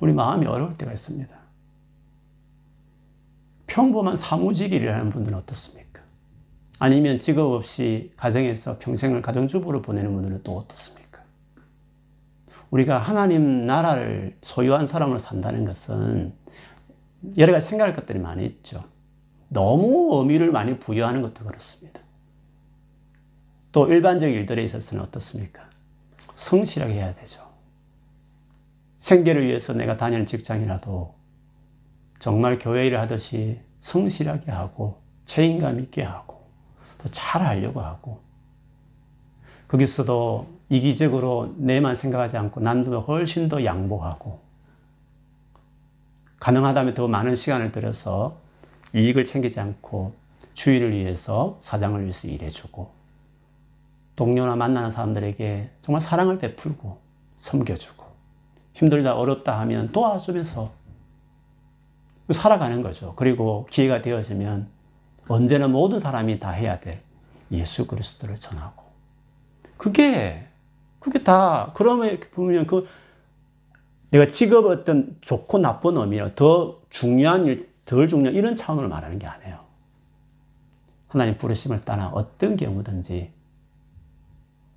우리 0.00 0.14
마음이 0.14 0.46
어려울 0.46 0.74
때가 0.78 0.92
있습니다. 0.92 1.36
평범한 3.66 4.16
사무직 4.16 4.72
일이라는 4.72 5.10
분들은 5.10 5.36
어떻습니까? 5.36 6.00
아니면 6.78 7.18
직업 7.18 7.52
없이 7.52 8.12
가정에서 8.16 8.78
평생을 8.78 9.20
가정주부로 9.20 9.82
보내는 9.82 10.14
분들은 10.14 10.40
또 10.42 10.56
어떻습니까? 10.56 11.20
우리가 12.70 12.96
하나님 12.96 13.66
나라를 13.66 14.38
소유한 14.40 14.86
사람으로 14.86 15.18
산다는 15.18 15.66
것은 15.66 16.32
여러 17.36 17.52
가지 17.52 17.68
생각할 17.68 17.92
것들이 17.94 18.18
많이 18.18 18.46
있죠. 18.46 18.84
너무 19.50 20.18
의미를 20.20 20.50
많이 20.50 20.78
부여하는 20.78 21.20
것도 21.20 21.44
그렇습니다. 21.44 22.05
또 23.76 23.86
일반적 23.86 24.30
일들에 24.30 24.64
있어서는 24.64 25.04
어떻습니까? 25.04 25.68
성실하게 26.34 26.94
해야 26.94 27.12
되죠. 27.12 27.46
생계를 28.96 29.46
위해서 29.46 29.74
내가 29.74 29.98
다니는 29.98 30.24
직장이라도 30.24 31.14
정말 32.18 32.58
교회 32.58 32.86
일을 32.86 32.98
하듯이 32.98 33.60
성실하게 33.80 34.50
하고 34.50 35.02
책임감 35.26 35.78
있게 35.80 36.02
하고 36.02 36.46
더 36.96 37.10
잘하려고 37.10 37.82
하고 37.82 38.22
거기서도 39.68 40.46
이기적으로 40.70 41.54
내만 41.58 41.96
생각하지 41.96 42.38
않고 42.38 42.62
남도 42.62 43.02
훨씬 43.02 43.50
더 43.50 43.62
양보하고 43.62 44.40
가능하다면 46.40 46.94
더 46.94 47.08
많은 47.08 47.36
시간을 47.36 47.72
들여서 47.72 48.38
이익을 48.94 49.26
챙기지 49.26 49.60
않고 49.60 50.14
주의를 50.54 50.96
위해서 50.96 51.58
사장을 51.60 52.00
위해서 52.00 52.26
일해주고 52.26 52.95
동료나 54.16 54.56
만나는 54.56 54.90
사람들에게 54.90 55.70
정말 55.82 56.00
사랑을 56.00 56.38
베풀고 56.38 56.98
섬겨주고 57.36 58.04
힘들다 58.72 59.14
어렵다 59.14 59.60
하면 59.60 59.92
도와주면서 59.92 60.72
살아가는 62.30 62.82
거죠. 62.82 63.14
그리고 63.16 63.66
기회가 63.70 64.02
되어지면 64.02 64.68
언제나 65.28 65.68
모든 65.68 65.98
사람이 65.98 66.40
다 66.40 66.50
해야 66.50 66.80
될 66.80 67.00
예수 67.52 67.86
그리스도를 67.86 68.36
전하고 68.36 68.84
그게 69.76 70.46
그게 70.98 71.22
다 71.22 71.70
그러면 71.74 72.18
보면 72.34 72.66
그 72.66 72.88
내가 74.10 74.26
직업 74.26 74.66
어떤 74.66 75.16
좋고 75.20 75.58
나쁜 75.58 75.96
의미나 75.96 76.34
더 76.34 76.80
중요한 76.90 77.46
일, 77.46 77.68
덜 77.84 78.08
중요한 78.08 78.34
이런 78.34 78.56
차원으로 78.56 78.88
말하는 78.88 79.18
게 79.18 79.26
아니에요. 79.26 79.60
하나님 81.08 81.36
부르심을 81.36 81.84
따라 81.84 82.08
어떤 82.08 82.56
경우든지 82.56 83.35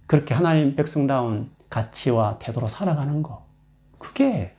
그렇게 0.09 0.33
하나님 0.33 0.75
백성다운 0.75 1.51
가치와 1.69 2.39
태도로 2.39 2.67
살아가는 2.67 3.21
거. 3.21 3.45
그게 3.99 4.55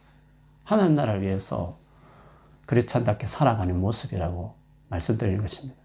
하나님 0.62 0.94
나라를 0.94 1.22
위해서 1.22 1.76
그리스찬답게 2.66 3.26
살아가는 3.26 3.76
모습이라고 3.80 4.54
말씀드리는 4.90 5.40
것입니다. 5.40 5.80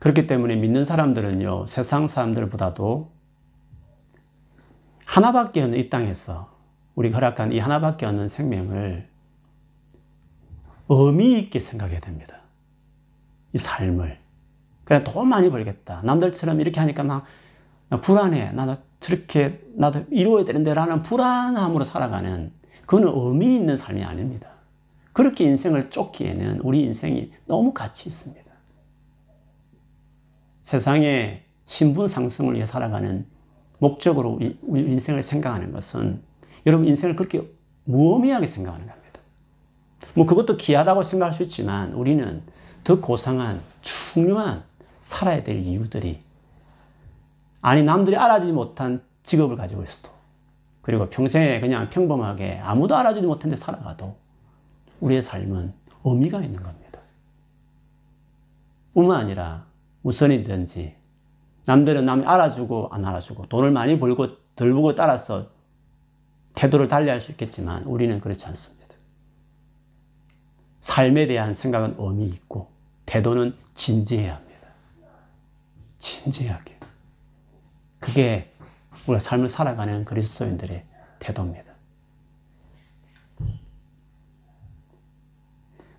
그렇기 0.00 0.26
때문에 0.26 0.56
믿는 0.56 0.84
사람들은요, 0.84 1.66
세상 1.66 2.08
사람들보다도 2.08 3.12
하나밖에 5.04 5.62
없는 5.62 5.78
이 5.78 5.88
땅에서 5.88 6.52
우리가 6.96 7.18
허락한 7.18 7.52
이 7.52 7.60
하나밖에 7.60 8.04
없는 8.04 8.28
생명을 8.28 9.08
의미 10.88 11.38
있게 11.38 11.60
생각해야 11.60 12.00
됩니다. 12.00 12.40
이 13.52 13.58
삶을. 13.58 14.25
그냥 14.86 15.02
돈 15.02 15.28
많이 15.28 15.50
벌겠다. 15.50 16.00
남들처럼 16.04 16.60
이렇게 16.60 16.78
하니까 16.78 17.02
막 17.02 17.24
불안해. 18.02 18.52
나도 18.52 18.76
저렇게, 19.00 19.60
나도 19.74 20.04
이루어야 20.10 20.44
되는데 20.44 20.72
라는 20.72 21.02
불안함으로 21.02 21.84
살아가는 21.84 22.52
그거는 22.86 23.12
의미 23.12 23.56
있는 23.56 23.76
삶이 23.76 24.04
아닙니다. 24.04 24.48
그렇게 25.12 25.44
인생을 25.44 25.90
쫓기에는 25.90 26.60
우리 26.60 26.82
인생이 26.82 27.32
너무 27.46 27.72
가치 27.74 28.08
있습니다. 28.08 28.46
세상의 30.62 31.42
신분 31.64 32.06
상승을 32.06 32.54
위해 32.54 32.64
살아가는 32.64 33.26
목적으로 33.80 34.38
우리 34.62 34.82
인생을 34.82 35.22
생각하는 35.24 35.72
것은 35.72 36.22
여러분 36.64 36.86
인생을 36.86 37.16
그렇게 37.16 37.42
무의미하게 37.84 38.46
생각하는 38.46 38.86
겁니다. 38.86 39.20
뭐 40.14 40.26
그것도 40.26 40.56
귀하다고 40.56 41.02
생각할 41.02 41.32
수 41.32 41.42
있지만 41.42 41.92
우리는 41.92 42.42
더 42.84 43.00
고상한 43.00 43.60
중요한 43.82 44.62
살아야 45.06 45.44
될 45.44 45.60
이유들이 45.60 46.20
아니 47.60 47.84
남들이 47.84 48.16
알아주지 48.16 48.50
못한 48.50 49.04
직업을 49.22 49.54
가지고 49.54 49.84
있어도 49.84 50.10
그리고 50.82 51.08
평생에 51.08 51.60
그냥 51.60 51.88
평범하게 51.90 52.58
아무도 52.58 52.96
알아주지 52.96 53.24
못한 53.24 53.48
데 53.48 53.54
살아가도 53.54 54.16
우리의 55.00 55.22
삶은 55.22 55.72
의미가 56.02 56.42
있는 56.42 56.60
겁니다. 56.60 57.00
뿐만 58.94 59.20
아니라 59.20 59.66
우선이든지 60.02 60.96
남들은 61.66 62.04
남이 62.04 62.24
알아주고 62.26 62.88
안 62.90 63.04
알아주고 63.04 63.46
돈을 63.46 63.70
많이 63.70 64.00
벌고 64.00 64.26
덜 64.56 64.72
벌고 64.72 64.96
따라서 64.96 65.46
태도를 66.54 66.88
달리할 66.88 67.20
수 67.20 67.30
있겠지만 67.30 67.84
우리는 67.84 68.18
그렇지 68.18 68.44
않습니다. 68.46 68.96
삶에 70.80 71.28
대한 71.28 71.54
생각은 71.54 71.94
의미 71.98 72.26
있고 72.26 72.70
태도는 73.04 73.54
진지해야 73.74 74.34
합니다. 74.34 74.45
진지하게. 75.98 76.76
그게 78.00 78.52
우리가 79.06 79.20
삶을 79.20 79.48
살아가는 79.48 80.04
그리스도인들의 80.04 80.84
태도입니다. 81.18 81.66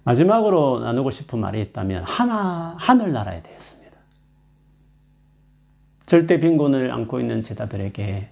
마지막으로 0.04 0.80
나누고 0.80 1.10
싶은 1.10 1.40
말이 1.40 1.62
있다면 1.62 2.04
하나 2.06 2.76
하늘나라에 2.80 3.44
대해서입니다. 3.44 3.98
절대 6.06 6.40
빈곤을 6.40 6.94
안고 6.94 7.20
있는 7.20 7.42
제자들에게 7.42 8.30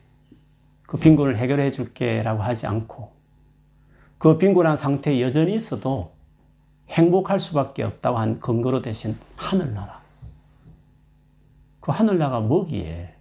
그 0.84 0.98
빈곤을 0.98 1.36
해결해 1.38 1.72
줄게라고 1.72 2.42
하지 2.42 2.66
않고 2.66 3.12
그 4.18 4.38
빈곤한 4.38 4.78
상태에 4.78 5.22
여전히 5.22 5.54
있어도 5.56 6.14
행복할 6.90 7.42
수밖에 7.42 7.84
없다고 7.84 8.18
한 8.18 8.40
근거로 8.40 8.82
대신 8.82 9.18
하늘나라. 9.36 9.95
그 11.86 11.92
하늘나라가 11.92 12.40
뭐기에 12.40 13.14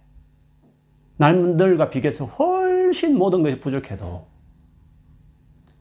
남들과 1.17 1.91
비교해서 1.91 2.25
훨씬 2.25 3.15
모든 3.15 3.43
것이 3.43 3.59
부족해도 3.59 4.25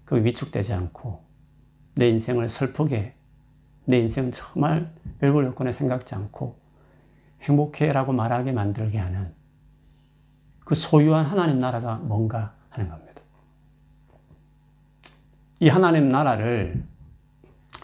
그 0.05 0.23
위축되지 0.23 0.75
않고 0.75 1.25
내 1.95 2.11
인생을 2.11 2.51
슬프게 2.51 3.15
내 3.87 4.01
인생 4.01 4.31
정말 4.33 4.93
별볼 5.19 5.47
여건에 5.47 5.73
생각지 5.73 6.15
않고 6.15 6.59
행복해라고 7.41 8.13
말하게 8.13 8.53
만들게 8.53 8.99
하는 8.99 9.33
그 10.67 10.75
소유한 10.75 11.25
하나님 11.25 11.61
나라가 11.61 11.95
뭔가 11.95 12.55
하는 12.69 12.91
겁니다. 12.91 13.23
이 15.59 15.71
하나님 15.71 16.11
나라를 16.11 16.85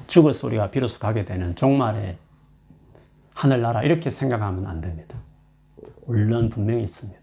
죽어서 0.08 0.46
우리가 0.48 0.70
비로소 0.70 0.98
가게 0.98 1.24
되는 1.24 1.56
종말의 1.56 2.18
하늘나라 3.40 3.82
이렇게 3.82 4.10
생각하면 4.10 4.66
안 4.66 4.82
됩니다. 4.82 5.16
물론 6.06 6.50
분명히 6.50 6.84
있습니다. 6.84 7.20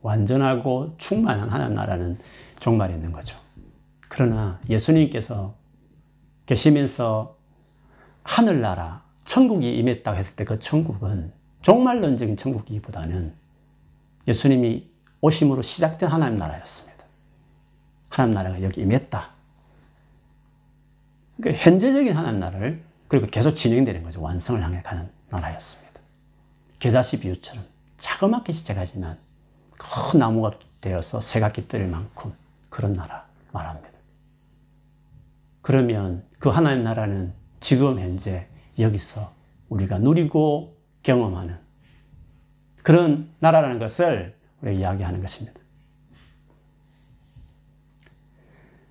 완전하고 0.00 0.96
충만한 0.98 1.48
하늘나라는 1.48 2.18
종말이 2.58 2.94
있는 2.94 3.12
거죠. 3.12 3.38
그러나 4.08 4.58
예수님께서 4.68 5.54
계시면서 6.46 7.36
하늘나라, 8.24 9.04
천국이 9.22 9.72
임했다고 9.78 10.18
했을 10.18 10.34
때 10.34 10.44
그 10.44 10.58
천국은 10.58 11.32
종말론적인 11.60 12.36
천국이보다는 12.36 13.32
예수님이 14.26 14.90
오심으로 15.20 15.62
시작된 15.62 16.08
하나님 16.08 16.38
나라였습니다. 16.38 17.04
하나님 18.08 18.34
나라가 18.34 18.62
여기 18.64 18.80
임했다. 18.80 19.30
그러니까 21.36 21.62
현재적인 21.62 22.12
하나님 22.14 22.40
나라를 22.40 22.82
그리고 23.06 23.28
계속 23.28 23.52
진행되는 23.52 24.02
거죠. 24.02 24.20
완성을 24.20 24.60
향해 24.60 24.82
가는 24.82 25.08
나라였습니다. 25.32 26.00
겨자씨 26.78 27.20
비유처럼 27.20 27.64
자그맣게 27.96 28.52
시작하지만 28.52 29.18
큰 29.78 30.20
나무가 30.20 30.52
되어서 30.80 31.20
새가 31.20 31.52
깃들 31.52 31.86
만큼 31.86 32.34
그런 32.68 32.92
나라 32.92 33.26
말합니다. 33.52 33.88
그러면 35.62 36.24
그 36.38 36.48
하나님 36.48 36.84
나라는 36.84 37.32
지금 37.60 37.98
현재 37.98 38.48
여기서 38.78 39.32
우리가 39.68 39.98
누리고 39.98 40.76
경험하는 41.02 41.56
그런 42.82 43.30
나라라는 43.38 43.78
것을 43.78 44.36
우리가 44.60 44.78
이야기하는 44.78 45.22
것입니다. 45.22 45.60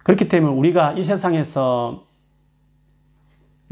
그렇기 0.04 0.30
때문에 0.30 0.54
우리가 0.54 0.94
이 0.94 1.04
세상에서 1.04 2.08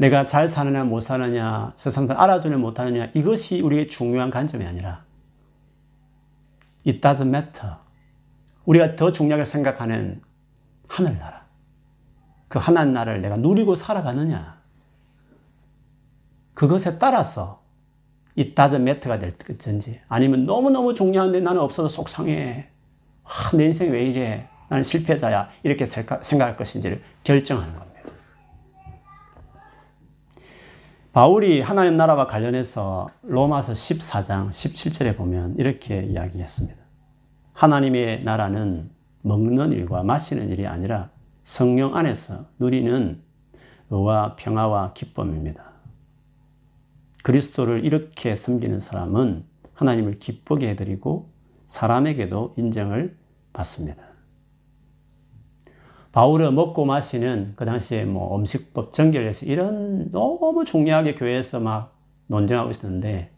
내가 0.00 0.24
잘 0.24 0.48
사느냐 0.48 0.84
못 0.84 1.02
사느냐 1.02 1.74
세상을 1.76 2.10
알아주냐 2.10 2.56
못하느냐 2.56 3.10
이것이 3.12 3.60
우리의 3.60 3.88
중요한 3.88 4.30
관점이 4.30 4.64
아니라 4.64 5.04
It 6.86 7.02
doesn't 7.02 7.28
matter. 7.28 7.74
우리가 8.64 8.96
더 8.96 9.12
중요하게 9.12 9.44
생각하는 9.44 10.22
하늘나라. 10.88 11.44
그 12.48 12.58
하나님 12.58 12.94
나라를 12.94 13.20
내가 13.20 13.36
누리고 13.36 13.74
살아가느냐. 13.74 14.58
그것에 16.54 16.98
따라서 16.98 17.62
이 18.36 18.54
doesn't 18.54 18.80
matter가 18.80 19.18
될 19.18 19.36
건지 19.36 20.00
아니면 20.08 20.46
너무너무 20.46 20.94
중요한데 20.94 21.40
나는 21.40 21.60
없어서 21.60 21.88
속상해. 21.88 22.70
아, 23.24 23.54
내 23.54 23.66
인생 23.66 23.92
왜 23.92 24.06
이래. 24.06 24.48
나는 24.70 24.82
실패자야. 24.82 25.50
이렇게 25.62 25.84
생각할 25.84 26.56
것인지를 26.56 27.02
결정하는 27.22 27.74
겁니다. 27.74 27.89
바울이 31.12 31.60
하나님 31.60 31.96
나라와 31.96 32.28
관련해서 32.28 33.06
로마서 33.22 33.72
14장 33.72 34.50
17절에 34.50 35.16
보면 35.16 35.56
이렇게 35.58 36.04
이야기했습니다. 36.04 36.78
하나님의 37.52 38.22
나라는 38.22 38.90
먹는 39.22 39.72
일과 39.72 40.04
마시는 40.04 40.50
일이 40.50 40.68
아니라 40.68 41.10
성령 41.42 41.96
안에서 41.96 42.46
누리는 42.60 43.20
의와 43.90 44.36
평화와 44.36 44.92
기쁨입니다. 44.92 45.72
그리스도를 47.24 47.84
이렇게 47.84 48.36
섬기는 48.36 48.78
사람은 48.78 49.44
하나님을 49.74 50.20
기쁘게 50.20 50.68
해드리고 50.70 51.28
사람에게도 51.66 52.54
인정을 52.56 53.16
받습니다. 53.52 54.09
바울은 56.12 56.54
먹고 56.54 56.84
마시는 56.84 57.52
그 57.54 57.64
당시에 57.64 58.04
뭐 58.04 58.36
음식법, 58.36 58.92
정결에서 58.92 59.46
이런 59.46 60.10
너무 60.10 60.64
중요하게 60.64 61.14
교회에서 61.14 61.60
막 61.60 61.94
논쟁하고 62.26 62.70
있었는데 62.70 63.30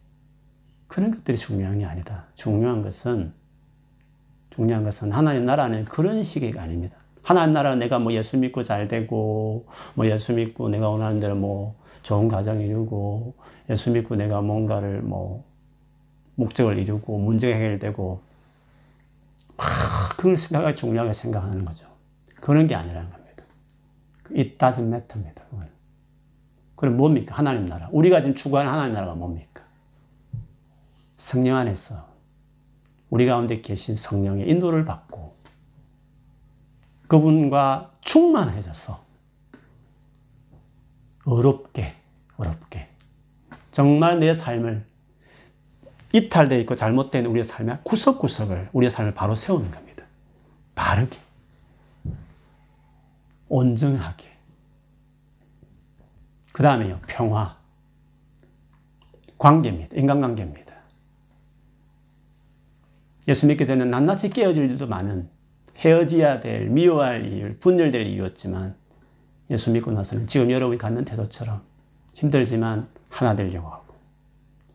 그런 0.87 1.11
것들이 1.11 1.37
중요한 1.37 1.79
게 1.79 1.85
아니다. 1.85 2.25
중요한 2.33 2.81
것은 2.81 3.33
중요한 4.49 4.83
것은 4.83 5.11
하나님 5.11 5.45
나라는 5.45 5.85
그런 5.85 6.23
식이 6.23 6.57
아닙니다. 6.57 6.97
하나님 7.21 7.53
나라는 7.53 7.79
내가 7.79 7.99
뭐 7.99 8.11
예수 8.13 8.37
믿고 8.37 8.63
잘 8.63 8.87
되고 8.87 9.65
뭐 9.93 10.07
예수 10.07 10.33
믿고 10.33 10.69
내가 10.69 10.89
원하는 10.89 11.19
대로 11.19 11.35
뭐 11.35 11.75
좋은 12.01 12.27
가정 12.27 12.59
이루고 12.59 13.33
예수 13.69 13.91
믿고 13.91 14.15
내가 14.15 14.41
뭔가를 14.41 15.01
뭐 15.01 15.43
목적을 16.35 16.77
이루고 16.77 17.17
문제가 17.19 17.55
해결되고 17.55 18.21
막 19.57 19.65
그걸 20.17 20.37
생각하 20.37 20.73
중요하게 20.75 21.13
생각하는 21.13 21.63
거죠. 21.65 21.92
그런 22.43 22.67
게 22.67 22.75
아니라는 22.75 23.09
겁니다. 23.09 23.45
It 24.35 24.57
doesn't 24.57 24.87
matter입니다. 24.87 25.45
그건. 25.45 25.69
그럼 26.75 26.97
뭡니까? 26.97 27.35
하나님 27.37 27.65
나라. 27.65 27.87
우리가 27.93 28.21
지금 28.21 28.35
추구하는 28.35 28.69
하나님 28.69 28.93
나라가 28.93 29.15
뭡니까? 29.15 29.63
성령 31.15 31.55
안에서 31.55 32.05
우리 33.09 33.25
가운데 33.25 33.61
계신 33.61 33.95
성령의 33.95 34.49
인도를 34.49 34.83
받고 34.83 35.37
그분과 37.07 37.93
충만해져서 38.01 39.01
어렵게, 41.25 41.95
어렵게. 42.35 42.89
정말 43.71 44.19
내 44.19 44.33
삶을 44.33 44.85
이탈되어 46.11 46.59
있고 46.59 46.75
잘못된 46.75 47.25
우리의 47.25 47.45
삶의 47.45 47.79
구석구석을, 47.85 48.71
우리의 48.73 48.89
삶을 48.89 49.13
바로 49.13 49.33
세우는 49.33 49.71
겁니다. 49.71 50.03
바르게. 50.75 51.22
온전하게. 53.53 54.31
그 56.53 56.63
다음에요, 56.63 56.99
평화. 57.05 57.55
관계입니다. 59.37 59.95
인간관계입니다. 59.95 60.73
예수 63.27 63.45
믿기 63.45 63.67
전에 63.67 63.85
낱낱이 63.85 64.31
깨어질 64.31 64.71
일도 64.71 64.87
많은 64.87 65.29
헤어져야 65.77 66.39
될, 66.39 66.67
미워할 66.69 67.31
이유, 67.31 67.55
분열될 67.59 68.07
이유였지만 68.07 68.75
예수 69.51 69.71
믿고 69.71 69.91
나서는 69.91 70.25
지금 70.25 70.49
여러분이 70.49 70.79
갖는 70.79 71.05
태도처럼 71.05 71.61
힘들지만 72.15 72.87
하나 73.09 73.35
되려고 73.35 73.67
하고 73.69 73.93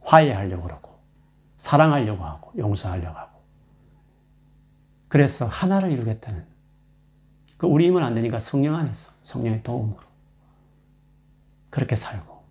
화해하려고 0.03 0.69
하고 0.69 0.99
사랑하려고 1.57 2.25
하고 2.25 2.53
용서하려고 2.57 3.19
하고 3.19 3.39
그래서 5.09 5.47
하나를 5.47 5.91
이루겠다는 5.91 6.47
그 7.59 7.67
우리 7.67 7.87
힘은 7.89 8.03
안 8.03 8.15
되니까 8.15 8.39
성령 8.39 8.77
안에서 8.77 9.11
성령의 9.23 9.63
도움으로 9.63 9.99
그렇게 11.69 11.97
살고 11.97 12.43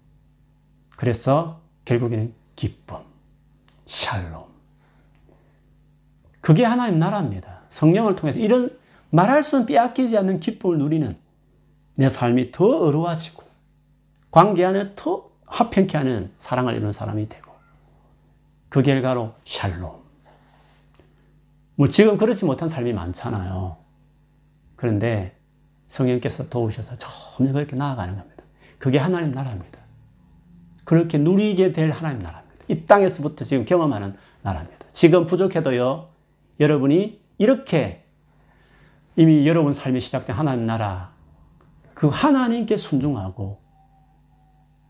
그래서 0.95 1.61
결국에는 1.85 2.33
기쁨, 2.55 2.97
샬롬. 3.85 4.45
그게 6.41 6.63
하나님 6.65 6.99
나라입니다. 6.99 7.61
성령을 7.69 8.15
통해서 8.15 8.39
이런 8.39 8.77
말할 9.09 9.43
수는 9.43 9.65
빼앗기지 9.65 10.17
않는 10.17 10.39
기쁨을 10.39 10.77
누리는 10.77 11.17
내 11.95 12.09
삶이 12.09 12.51
더 12.51 12.65
어려워지고 12.65 13.43
관계 14.29 14.65
안에 14.65 14.93
더 14.95 15.29
화평케 15.45 15.97
하는 15.97 16.31
사랑을 16.39 16.75
이루는 16.75 16.93
사람이 16.93 17.29
되고 17.29 17.51
그 18.69 18.81
결과로 18.81 19.33
샬롬. 19.45 19.91
뭐 21.75 21.87
지금 21.87 22.17
그렇지 22.17 22.43
못한 22.45 22.67
삶이 22.67 22.91
많잖아요. 22.91 23.77
그런데 24.77 25.35
성령께서 25.87 26.47
도우셔서 26.47 26.95
점점 26.95 27.53
그렇게 27.53 27.75
나아가는 27.75 28.15
겁니다. 28.15 28.43
그게 28.77 28.97
하나님 28.97 29.31
나라입니다. 29.31 29.79
그렇게 30.85 31.17
누리게 31.17 31.73
될 31.73 31.91
하나님 31.91 32.19
나라입니다. 32.19 32.63
이 32.69 32.85
땅에서부터 32.85 33.43
지금 33.43 33.65
경험하는 33.65 34.15
나라입니다. 34.43 34.85
지금 34.93 35.25
부족해도요, 35.25 36.07
여러분이 36.59 37.21
이렇게 37.37 38.05
이미 39.15 39.47
여러분 39.47 39.73
삶이 39.73 39.99
시작된 39.99 40.35
하나님 40.35 40.65
나라, 40.65 41.11
그 41.93 42.07
하나님께 42.07 42.77
순종하고 42.77 43.59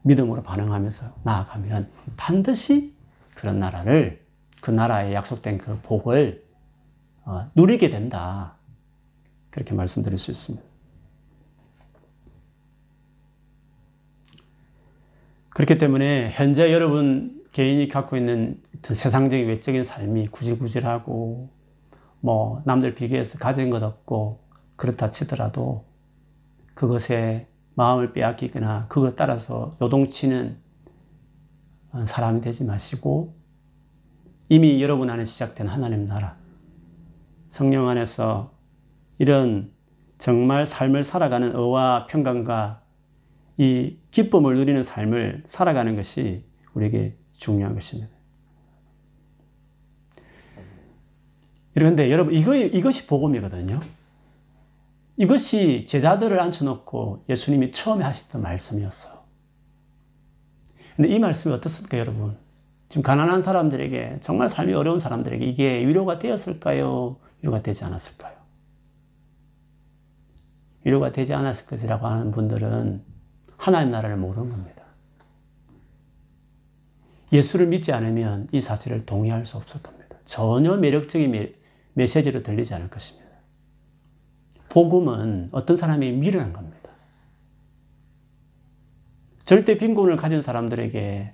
믿음으로 0.04 0.44
반응하면서 0.44 1.06
나아가면 1.24 1.90
반드시 2.18 2.94
그런 3.36 3.60
나라를, 3.60 4.26
그 4.62 4.72
나라에 4.72 5.14
약속된 5.14 5.60
그 5.60 5.80
복을 5.82 6.46
어, 7.24 7.50
누리게 7.56 7.90
된다. 7.90 8.57
그렇게 9.58 9.74
말씀드릴 9.74 10.20
수 10.20 10.30
있습니다. 10.30 10.64
그렇기 15.50 15.80
때문에 15.80 16.30
현재 16.30 16.72
여러분 16.72 17.44
개인이 17.54 17.88
갖고 17.88 18.18
있는 18.18 18.62
세상적인 18.84 19.48
외적인 19.48 19.84
삶이 19.84 20.28
구질구질하고 20.28 21.50
뭐 22.20 22.62
남들 22.66 22.94
비교해서 22.94 23.40
가진 23.40 23.72
것 23.72 23.82
없고 23.82 24.44
그렇다 24.76 25.10
치더라도 25.10 25.86
그것에 26.76 27.48
마음을 27.74 28.14
빼앗기거나 28.14 28.86
그것 28.90 29.16
따라서 29.16 29.76
요동치는 29.82 30.56
사람이 32.06 32.42
되지 32.42 32.64
마시고 32.64 33.36
이미 34.50 34.84
여러분 34.84 35.10
안에 35.10 35.26
시작된 35.26 35.68
하나님 35.68 36.06
나라 36.06 36.38
성령 37.48 37.90
안에서 37.90 38.57
이런 39.18 39.72
정말 40.18 40.66
삶을 40.66 41.04
살아가는 41.04 41.56
의와 41.56 42.08
평강과 42.08 42.82
이 43.58 43.98
기쁨을 44.12 44.56
누리는 44.56 44.82
삶을 44.84 45.44
살아가는 45.46 45.96
것이 45.96 46.44
우리에게 46.74 47.18
중요한 47.34 47.74
것입니다. 47.74 48.12
그런데 51.74 52.10
여러분, 52.12 52.34
이거, 52.34 52.56
이것이 52.56 53.06
복음이거든요. 53.06 53.80
이것이 55.16 55.86
제자들을 55.86 56.40
앉혀놓고 56.40 57.26
예수님이 57.30 57.72
처음에 57.72 58.04
하셨던 58.04 58.42
말씀이었어요. 58.42 59.18
근데 60.96 61.10
이 61.10 61.20
말씀이 61.20 61.54
어떻습니까, 61.54 62.00
여러분? 62.00 62.38
지금 62.90 63.04
가난한 63.04 63.44
사람들에게, 63.44 64.18
정말 64.22 64.50
삶이 64.50 64.74
어려운 64.74 65.00
사람들에게 65.00 65.46
이게 65.46 65.86
위로가 65.86 66.18
되었을까요? 66.18 67.18
위로가 67.42 67.62
되지 67.62 67.84
않았을까요? 67.84 68.37
위로가 70.88 71.12
되지 71.12 71.34
않았을 71.34 71.66
것이라고 71.66 72.08
하는 72.08 72.32
분들은 72.32 73.04
하나님 73.58 73.92
나라를 73.92 74.16
모르는 74.16 74.50
겁니다. 74.50 74.84
예수를 77.34 77.68
믿지 77.68 77.92
않으면 77.92 78.48
이 78.54 78.62
사실을 78.62 79.06
동의할 79.06 79.46
수 79.46 79.58
없을 79.58 79.82
겁니다. 79.82 80.16
전혀 80.24 80.78
매력적인 80.78 81.54
메시지로 81.94 82.42
들리지 82.42 82.74
않을 82.74 82.90
것입니다. 82.90 83.28
복음은 84.70 85.50
어떤 85.52 85.76
사람이 85.76 86.10
미련한 86.14 86.54
겁니다. 86.54 86.78
절대 89.44 89.78
빈곤을 89.78 90.16
가진 90.16 90.42
사람들에게 90.42 91.34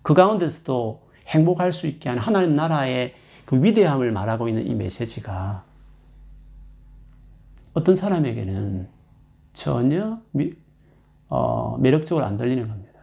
그 0.00 0.14
가운데서도 0.14 1.06
행복할 1.26 1.74
수 1.74 1.86
있게 1.86 2.08
하는 2.08 2.22
하나님 2.22 2.54
나라의 2.54 3.14
그 3.44 3.62
위대함을 3.62 4.10
말하고 4.10 4.48
있는 4.48 4.66
이 4.66 4.74
메시지가 4.74 5.64
어떤 7.76 7.94
사람에게는 7.94 8.88
전혀 9.52 10.18
미, 10.32 10.54
어, 11.28 11.76
매력적으로 11.76 12.24
안 12.24 12.38
들리는 12.38 12.66
겁니다. 12.66 13.00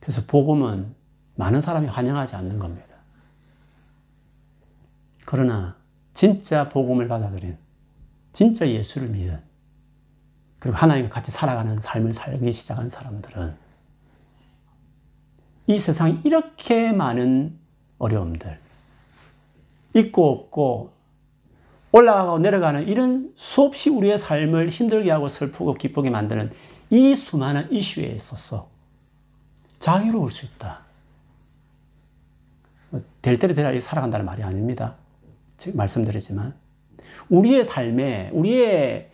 그래서 0.00 0.22
복음은 0.26 0.92
많은 1.36 1.60
사람이 1.60 1.86
환영하지 1.86 2.34
않는 2.34 2.58
겁니다. 2.58 2.96
그러나 5.24 5.76
진짜 6.14 6.68
복음을 6.68 7.06
받아들인 7.06 7.56
진짜 8.32 8.68
예수를 8.68 9.08
믿은 9.08 9.40
그리고 10.58 10.76
하나님과 10.76 11.08
같이 11.08 11.30
살아가는 11.30 11.76
삶을 11.76 12.14
살기 12.14 12.52
시작한 12.52 12.88
사람들은 12.88 13.54
이 15.68 15.78
세상 15.78 16.22
이렇게 16.24 16.90
많은 16.90 17.56
어려움들 17.98 18.58
있고 19.94 20.28
없고 20.28 20.97
올라가고 21.92 22.38
내려가는 22.38 22.86
이런 22.86 23.32
수없이 23.36 23.90
우리의 23.90 24.18
삶을 24.18 24.68
힘들게 24.68 25.10
하고 25.10 25.28
슬프고 25.28 25.74
기쁘게 25.74 26.10
만드는 26.10 26.50
이 26.90 27.14
수많은 27.14 27.70
이슈에 27.72 28.06
있어서 28.06 28.68
자유로울 29.78 30.30
수 30.30 30.46
있다. 30.46 30.80
뭐될 32.90 33.38
대로 33.38 33.54
되라 33.54 33.78
살아간다는 33.80 34.26
말이 34.26 34.42
아닙니다. 34.42 34.94
말씀드리지만 35.74 36.54
우리의 37.28 37.64
삶에 37.64 38.30
우리의 38.32 39.10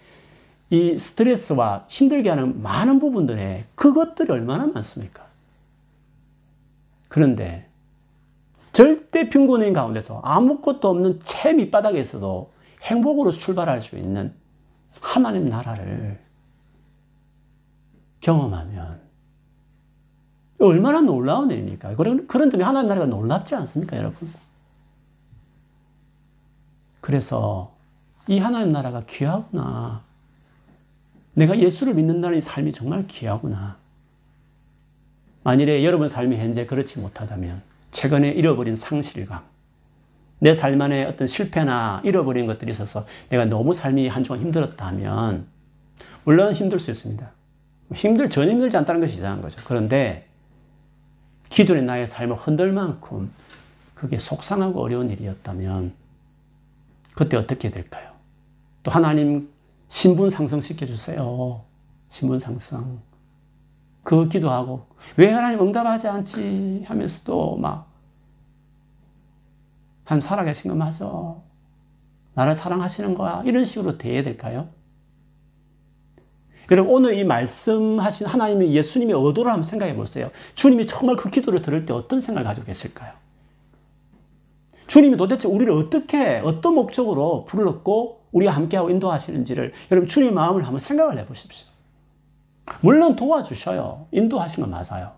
이 0.70 0.98
스트레스와 0.98 1.86
힘들게 1.88 2.30
하는 2.30 2.62
많은 2.62 2.98
부분들에 2.98 3.64
그것들이 3.74 4.30
얼마나 4.32 4.66
많습니까? 4.66 5.24
그런데 7.08 7.68
절대 8.72 9.28
빈곤인 9.28 9.72
가운데서 9.72 10.20
아무것도 10.24 10.88
없는 10.88 11.20
채 11.22 11.52
밑바닥에서도 11.52 12.53
행복으로 12.84 13.32
출발할 13.32 13.80
수 13.80 13.96
있는 13.96 14.34
하나님 15.00 15.48
나라를 15.48 16.18
경험하면 18.20 19.00
얼마나 20.60 21.00
놀라운 21.00 21.50
일입니까? 21.50 21.96
그런, 21.96 22.26
그런 22.26 22.50
점이 22.50 22.62
하나님 22.62 22.88
나라가 22.88 23.06
놀랍지 23.06 23.54
않습니까, 23.54 23.96
여러분? 23.96 24.30
그래서 27.00 27.74
이 28.26 28.38
하나님 28.38 28.72
나라가 28.72 29.02
귀하구나. 29.06 30.02
내가 31.34 31.58
예수를 31.58 31.94
믿는다는 31.94 32.38
이 32.38 32.40
삶이 32.40 32.72
정말 32.72 33.06
귀하구나. 33.06 33.76
만일에 35.42 35.84
여러분 35.84 36.08
삶이 36.08 36.36
현재 36.38 36.64
그렇지 36.64 37.00
못하다면 37.00 37.62
최근에 37.90 38.30
잃어버린 38.30 38.76
상실감, 38.76 39.42
내 40.44 40.52
삶 40.52 40.78
안에 40.78 41.06
어떤 41.06 41.26
실패나 41.26 42.02
잃어버린 42.04 42.46
것들이 42.46 42.70
있어서 42.70 43.06
내가 43.30 43.46
너무 43.46 43.72
삶이 43.72 44.08
한주간 44.08 44.40
힘들었다 44.40 44.92
면 44.92 45.46
물론 46.24 46.52
힘들 46.52 46.78
수 46.78 46.90
있습니다. 46.90 47.30
힘들, 47.94 48.28
전혀 48.28 48.50
힘들지 48.50 48.76
않다는 48.76 49.00
것이 49.00 49.16
이상한 49.16 49.40
거죠. 49.40 49.56
그런데 49.66 50.28
기존의 51.48 51.84
나의 51.84 52.06
삶을 52.06 52.36
흔들 52.36 52.72
만큼 52.72 53.32
그게 53.94 54.18
속상하고 54.18 54.82
어려운 54.82 55.08
일이었다면 55.08 55.94
그때 57.16 57.38
어떻게 57.38 57.70
될까요? 57.70 58.10
또 58.82 58.90
하나님 58.90 59.48
신분 59.88 60.28
상승시켜 60.28 60.84
주세요. 60.84 61.62
신분 62.08 62.38
상승. 62.38 62.98
그 64.02 64.28
기도하고 64.28 64.84
왜 65.16 65.30
하나님 65.30 65.60
응답하지 65.60 66.06
않지 66.08 66.84
하면서도 66.86 67.56
막 67.56 67.93
하나님 70.04 70.20
살아계신 70.20 70.70
거 70.70 70.76
맞아. 70.76 71.34
나를 72.34 72.54
사랑하시는 72.54 73.14
거야. 73.14 73.42
이런 73.44 73.64
식으로 73.64 73.98
돼야 73.98 74.22
될까요? 74.22 74.68
여러분 76.70 76.94
오늘 76.94 77.18
이 77.18 77.24
말씀하신 77.24 78.26
하나님의 78.26 78.72
예수님의 78.72 79.14
의도를 79.14 79.50
한번 79.50 79.64
생각해 79.64 79.94
보세요. 79.96 80.30
주님이 80.54 80.86
정말 80.86 81.16
그 81.16 81.30
기도를 81.30 81.62
들을 81.62 81.84
때 81.84 81.92
어떤 81.92 82.20
생각을 82.20 82.46
가지고 82.46 82.66
계실까요? 82.66 83.12
주님이 84.86 85.16
도대체 85.16 85.48
우리를 85.48 85.72
어떻게 85.72 86.40
어떤 86.44 86.74
목적으로 86.74 87.44
불렀고 87.46 88.24
우리와 88.32 88.54
함께하고 88.54 88.90
인도하시는지를 88.90 89.72
여러분 89.90 90.08
주님 90.08 90.34
마음을 90.34 90.64
한번 90.64 90.78
생각을 90.80 91.18
해보십시오. 91.18 91.68
물론 92.80 93.16
도와주셔요. 93.16 94.08
인도하신 94.10 94.62
건 94.62 94.70
맞아요. 94.70 95.12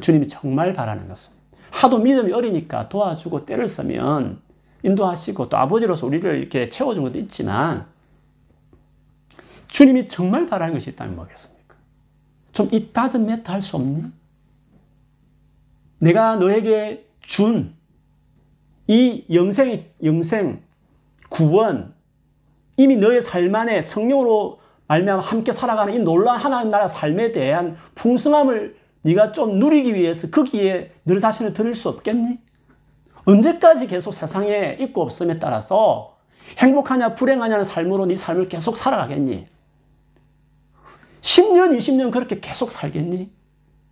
주님이 0.00 0.28
정말 0.28 0.72
바라는 0.72 1.08
것은 1.08 1.33
하도 1.74 1.98
믿음이 1.98 2.32
어리니까 2.32 2.88
도와주고 2.88 3.44
때를 3.44 3.68
쓰면 3.68 4.40
인도하시고 4.82 5.48
또 5.48 5.56
아버지로서 5.56 6.06
우리를 6.06 6.38
이렇게 6.38 6.68
채워준 6.68 7.02
것도 7.04 7.18
있지만 7.18 7.86
주님이 9.68 10.08
정말 10.08 10.46
바라는 10.46 10.74
것이 10.74 10.90
있다면 10.90 11.16
뭐겠습니까? 11.16 11.74
좀 12.52 12.66
it 12.66 12.92
doesn't 12.92 13.22
matter 13.22 13.52
할수 13.52 13.76
없니? 13.76 14.04
내가 15.98 16.36
너에게 16.36 17.06
준 17.20 17.74
이 18.86 19.24
영생, 19.32 19.86
영생, 20.02 20.62
구원, 21.30 21.94
이미 22.76 22.96
너의 22.96 23.22
삶 23.22 23.54
안에 23.54 23.80
성령으로 23.80 24.60
말미암아 24.88 25.22
함께 25.22 25.52
살아가는 25.52 25.94
이 25.94 25.98
놀라운 26.00 26.38
하나님 26.38 26.70
나라 26.70 26.86
삶에 26.86 27.32
대한 27.32 27.76
풍성함을 27.94 28.76
네가 29.04 29.32
좀 29.32 29.58
누리기 29.58 29.94
위해서 29.94 30.30
거기에 30.30 30.92
너 31.04 31.18
자신을 31.18 31.52
들을 31.52 31.74
수 31.74 31.90
없겠니? 31.90 32.38
언제까지 33.26 33.86
계속 33.86 34.12
세상에 34.12 34.78
있고 34.80 35.02
없음에 35.02 35.38
따라서 35.38 36.16
행복하냐 36.58 37.14
불행하냐는 37.14 37.64
삶으로 37.64 38.06
네 38.06 38.16
삶을 38.16 38.48
계속 38.48 38.76
살아가겠니? 38.76 39.46
10년, 41.20 41.76
20년 41.78 42.10
그렇게 42.10 42.40
계속 42.40 42.72
살겠니? 42.72 43.30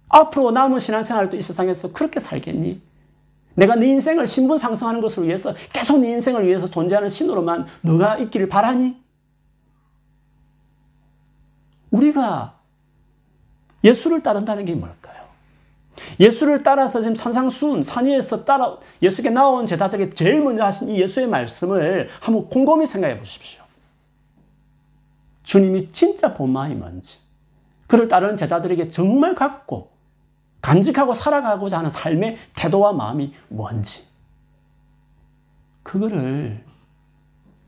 앞으로 0.08 0.50
남은 0.50 0.78
신앙생활도 0.78 1.36
이 1.36 1.42
세상에서 1.42 1.92
그렇게 1.92 2.18
살겠니? 2.18 2.80
내가 3.54 3.74
네 3.74 3.88
인생을 3.88 4.26
신분 4.26 4.56
상승하는 4.56 5.02
것을 5.02 5.26
위해서 5.26 5.54
계속 5.72 6.00
네 6.00 6.10
인생을 6.12 6.46
위해서 6.46 6.68
존재하는 6.68 7.10
신으로만 7.10 7.66
너가 7.82 8.16
있기를 8.16 8.48
바라니? 8.48 8.96
우리가 11.90 12.61
예수를 13.84 14.22
따른다는 14.22 14.64
게 14.64 14.74
뭘까요? 14.74 15.22
예수를 16.18 16.62
따라서 16.62 17.00
지금 17.00 17.14
산상순, 17.14 17.82
산 17.82 18.06
위에서 18.06 18.44
따라 18.44 18.76
예수께 19.02 19.30
나온 19.30 19.66
제자들에게 19.66 20.14
제일 20.14 20.42
먼저 20.42 20.64
하신 20.64 20.88
이 20.88 21.00
예수의 21.00 21.26
말씀을 21.26 22.08
한번 22.20 22.46
곰곰이 22.46 22.86
생각해 22.86 23.18
보십시오. 23.18 23.62
주님이 25.42 25.90
진짜 25.92 26.34
본 26.34 26.50
마음이 26.50 26.74
뭔지, 26.74 27.18
그를 27.86 28.08
따르는 28.08 28.36
제자들에게 28.36 28.88
정말 28.88 29.34
갖고 29.34 29.90
간직하고 30.60 31.14
살아가고자 31.14 31.78
하는 31.78 31.90
삶의 31.90 32.38
태도와 32.54 32.92
마음이 32.92 33.34
뭔지, 33.48 34.06
그거를 35.82 36.64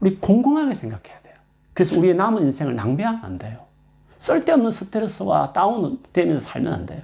우리 0.00 0.16
공공하게 0.16 0.74
생각해야 0.74 1.20
돼요. 1.22 1.34
그래서 1.72 1.98
우리의 1.98 2.14
남은 2.14 2.42
인생을 2.44 2.76
낭비하면 2.76 3.24
안 3.24 3.36
돼요. 3.36 3.63
쓸데없는 4.24 4.70
스트레스와 4.70 5.52
다운되면서 5.52 6.46
살면 6.46 6.72
안 6.72 6.86
돼요. 6.86 7.02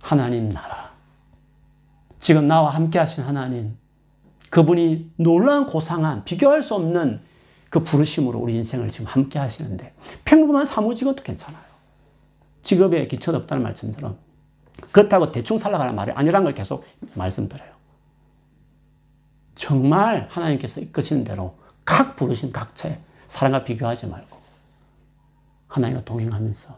하나님 0.00 0.48
나라. 0.48 0.90
지금 2.18 2.46
나와 2.46 2.70
함께 2.70 2.98
하신 2.98 3.22
하나님. 3.22 3.78
그분이 4.50 5.12
놀라운 5.14 5.66
고상한 5.66 6.24
비교할 6.24 6.64
수 6.64 6.74
없는 6.74 7.20
그 7.68 7.84
부르심으로 7.84 8.36
우리 8.40 8.56
인생을 8.56 8.90
지금 8.90 9.06
함께 9.06 9.38
하시는데 9.38 9.94
평범한 10.24 10.66
사무직업도 10.66 11.22
괜찮아요. 11.22 11.62
직업에 12.62 13.06
기초도 13.06 13.38
없다는 13.38 13.62
말씀처럼 13.62 14.18
그렇다고 14.90 15.30
대충 15.30 15.56
살아가는 15.56 15.94
말이 15.94 16.10
아니란 16.10 16.42
걸 16.42 16.52
계속 16.52 16.84
말씀드려요. 17.14 17.70
정말 19.54 20.26
하나님께서 20.28 20.80
이끄시는 20.80 21.22
대로 21.22 21.54
각 21.84 22.16
부르신 22.16 22.50
각처에 22.50 22.98
사랑과 23.28 23.62
비교하지 23.62 24.08
말고 24.08 24.29
하나님과 25.70 26.04
동행하면서 26.04 26.76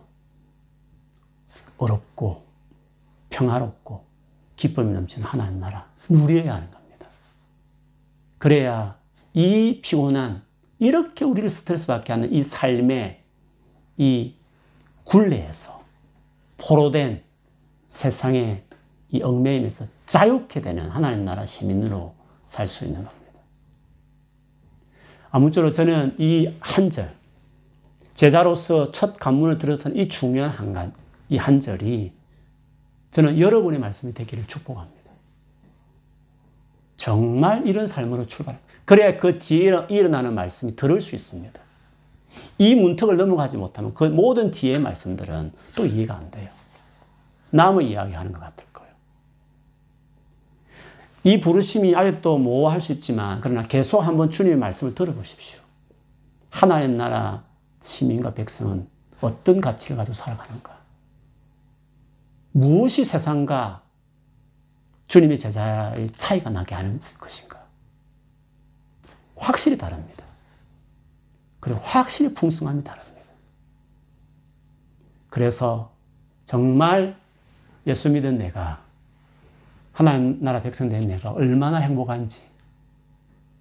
어렵고 1.78 2.45
평화롭고 3.30 4.05
기쁨이 4.57 4.93
넘치는 4.93 5.26
하나님 5.26 5.59
나라 5.59 5.90
누려야 6.09 6.55
하는 6.55 6.70
겁니다. 6.70 7.09
그래야 8.38 8.97
이 9.32 9.80
피곤한 9.82 10.43
이렇게 10.78 11.24
우리를 11.24 11.49
스트레스 11.49 11.86
받게 11.86 12.12
하는 12.12 12.32
이 12.32 12.43
삶의 12.45 13.22
이 13.97 14.34
굴레에서 15.05 15.82
포로된 16.59 17.22
세상의 17.88 18.64
이 19.11 19.22
얽매임에서 19.22 19.86
자유케 20.07 20.61
되는 20.61 20.88
하나님 20.90 21.24
나라 21.24 21.47
시민으로 21.47 22.14
살 22.45 22.68
수 22.68 22.84
있는 22.84 23.03
겁니다. 23.05 23.22
아무쪼록 25.30 25.72
저는 25.72 26.16
이 26.18 26.55
한 26.61 26.90
절, 26.90 27.14
제자로서 28.14 28.90
첫 28.90 29.18
관문을 29.18 29.58
들어선 29.58 29.96
이 29.96 30.08
중요한 30.08 30.50
한 30.50 30.72
간, 30.72 30.92
이 31.28 31.36
한 31.36 31.60
절이 31.60 32.12
저는 33.10 33.38
여러분의 33.38 33.78
말씀이 33.78 34.14
되기를 34.14 34.46
축복합니다. 34.46 35.10
정말 36.96 37.66
이런 37.66 37.86
삶으로 37.86 38.26
출발. 38.26 38.58
그래야 38.84 39.16
그 39.16 39.38
뒤에 39.38 39.70
일어나는 39.88 40.34
말씀이 40.34 40.76
들을 40.76 41.00
수 41.00 41.14
있습니다. 41.14 41.60
이 42.58 42.74
문턱을 42.74 43.16
넘어가지 43.16 43.56
못하면 43.56 43.92
그 43.94 44.04
모든 44.04 44.50
뒤의 44.50 44.78
말씀들은 44.78 45.52
또 45.76 45.84
이해가 45.84 46.16
안 46.16 46.30
돼요. 46.30 46.48
남의 47.50 47.90
이야기하는 47.90 48.32
것 48.32 48.40
같을 48.40 48.66
거예요. 48.72 48.92
이 51.24 51.40
부르심이 51.40 51.94
아직도 51.94 52.38
모호할 52.38 52.80
수 52.80 52.92
있지만 52.92 53.40
그러나 53.42 53.66
계속 53.66 54.00
한번 54.00 54.30
주님의 54.30 54.56
말씀을 54.58 54.94
들어보십시오. 54.94 55.60
하나님 56.48 56.94
나라 56.94 57.44
시민과 57.82 58.34
백성은 58.34 58.88
어떤 59.20 59.60
가치를 59.60 59.96
가지고 59.96 60.14
살아가는가? 60.14 60.80
무엇이 62.52 63.04
세상과 63.04 63.82
주님의 65.06 65.38
제자의 65.38 66.10
차이가 66.12 66.50
나게 66.50 66.74
하는 66.74 67.00
것인가? 67.18 67.62
확실히 69.36 69.76
다릅니다. 69.76 70.24
그리고 71.60 71.80
확실히 71.80 72.32
풍성함이 72.34 72.82
다릅니다. 72.82 73.12
그래서 75.28 75.92
정말 76.44 77.16
예수 77.86 78.10
믿은 78.10 78.38
내가 78.38 78.82
하나님 79.92 80.42
나라 80.42 80.62
백성 80.62 80.88
된 80.88 81.06
내가 81.06 81.30
얼마나 81.30 81.78
행복한지 81.78 82.42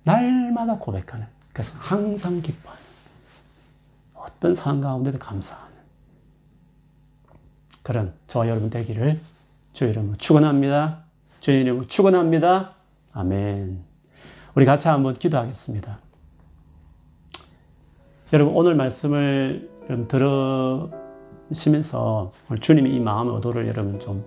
날마다 0.03 0.77
고백하는 0.77 1.27
그래서 1.53 1.77
항상 1.79 2.41
기뻐하는 2.41 2.80
어떤 4.21 4.55
상황 4.55 4.81
가운데도 4.81 5.17
감사하는 5.19 5.71
그런 7.83 8.13
저와 8.27 8.47
여러분 8.47 8.69
되기를 8.69 9.19
주 9.73 9.85
이름으로 9.85 10.15
축원합니다. 10.17 10.99
주 11.39 11.51
이름으로 11.51 11.87
축원합니다. 11.87 12.75
아멘. 13.13 13.83
우리 14.55 14.65
같이 14.65 14.87
한번 14.87 15.13
기도하겠습니다. 15.15 15.99
여러분 18.33 18.55
오늘 18.55 18.75
말씀을 18.75 19.69
좀 19.87 20.07
들으시면서 21.49 22.31
주님이 22.61 22.95
이 22.95 22.99
마음의 22.99 23.35
의도를 23.35 23.67
여러분 23.67 23.99
좀 23.99 24.23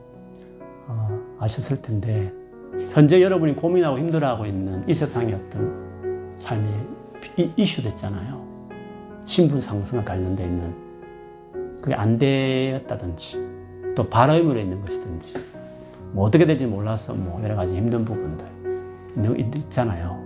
어, 0.87 1.37
아셨을 1.39 1.81
텐데 1.81 2.33
현재 2.93 3.23
여러분이 3.23 3.55
고민하고 3.57 3.99
힘들어하고 3.99 4.45
있는 4.47 4.87
이 4.89 4.95
세상의 4.95 5.35
어떤 5.35 6.33
삶의 6.37 7.55
이슈도 7.57 7.89
있잖아요. 7.91 8.54
신분 9.25 9.61
상승과 9.61 10.05
관련되어 10.05 10.47
있는 10.47 10.75
그게 11.81 11.95
안 11.95 12.19
되었다든지 12.19 13.95
또 13.95 14.09
바람으로 14.09 14.59
있는 14.59 14.81
것이든지 14.83 15.35
뭐 16.13 16.27
어떻게 16.27 16.47
될지 16.47 16.67
몰라서 16.67 17.13
뭐 17.15 17.43
여러 17.43 17.57
가지 17.57 17.77
힘든 17.77 18.05
부분들 18.05 18.47
있잖아요. 19.59 20.23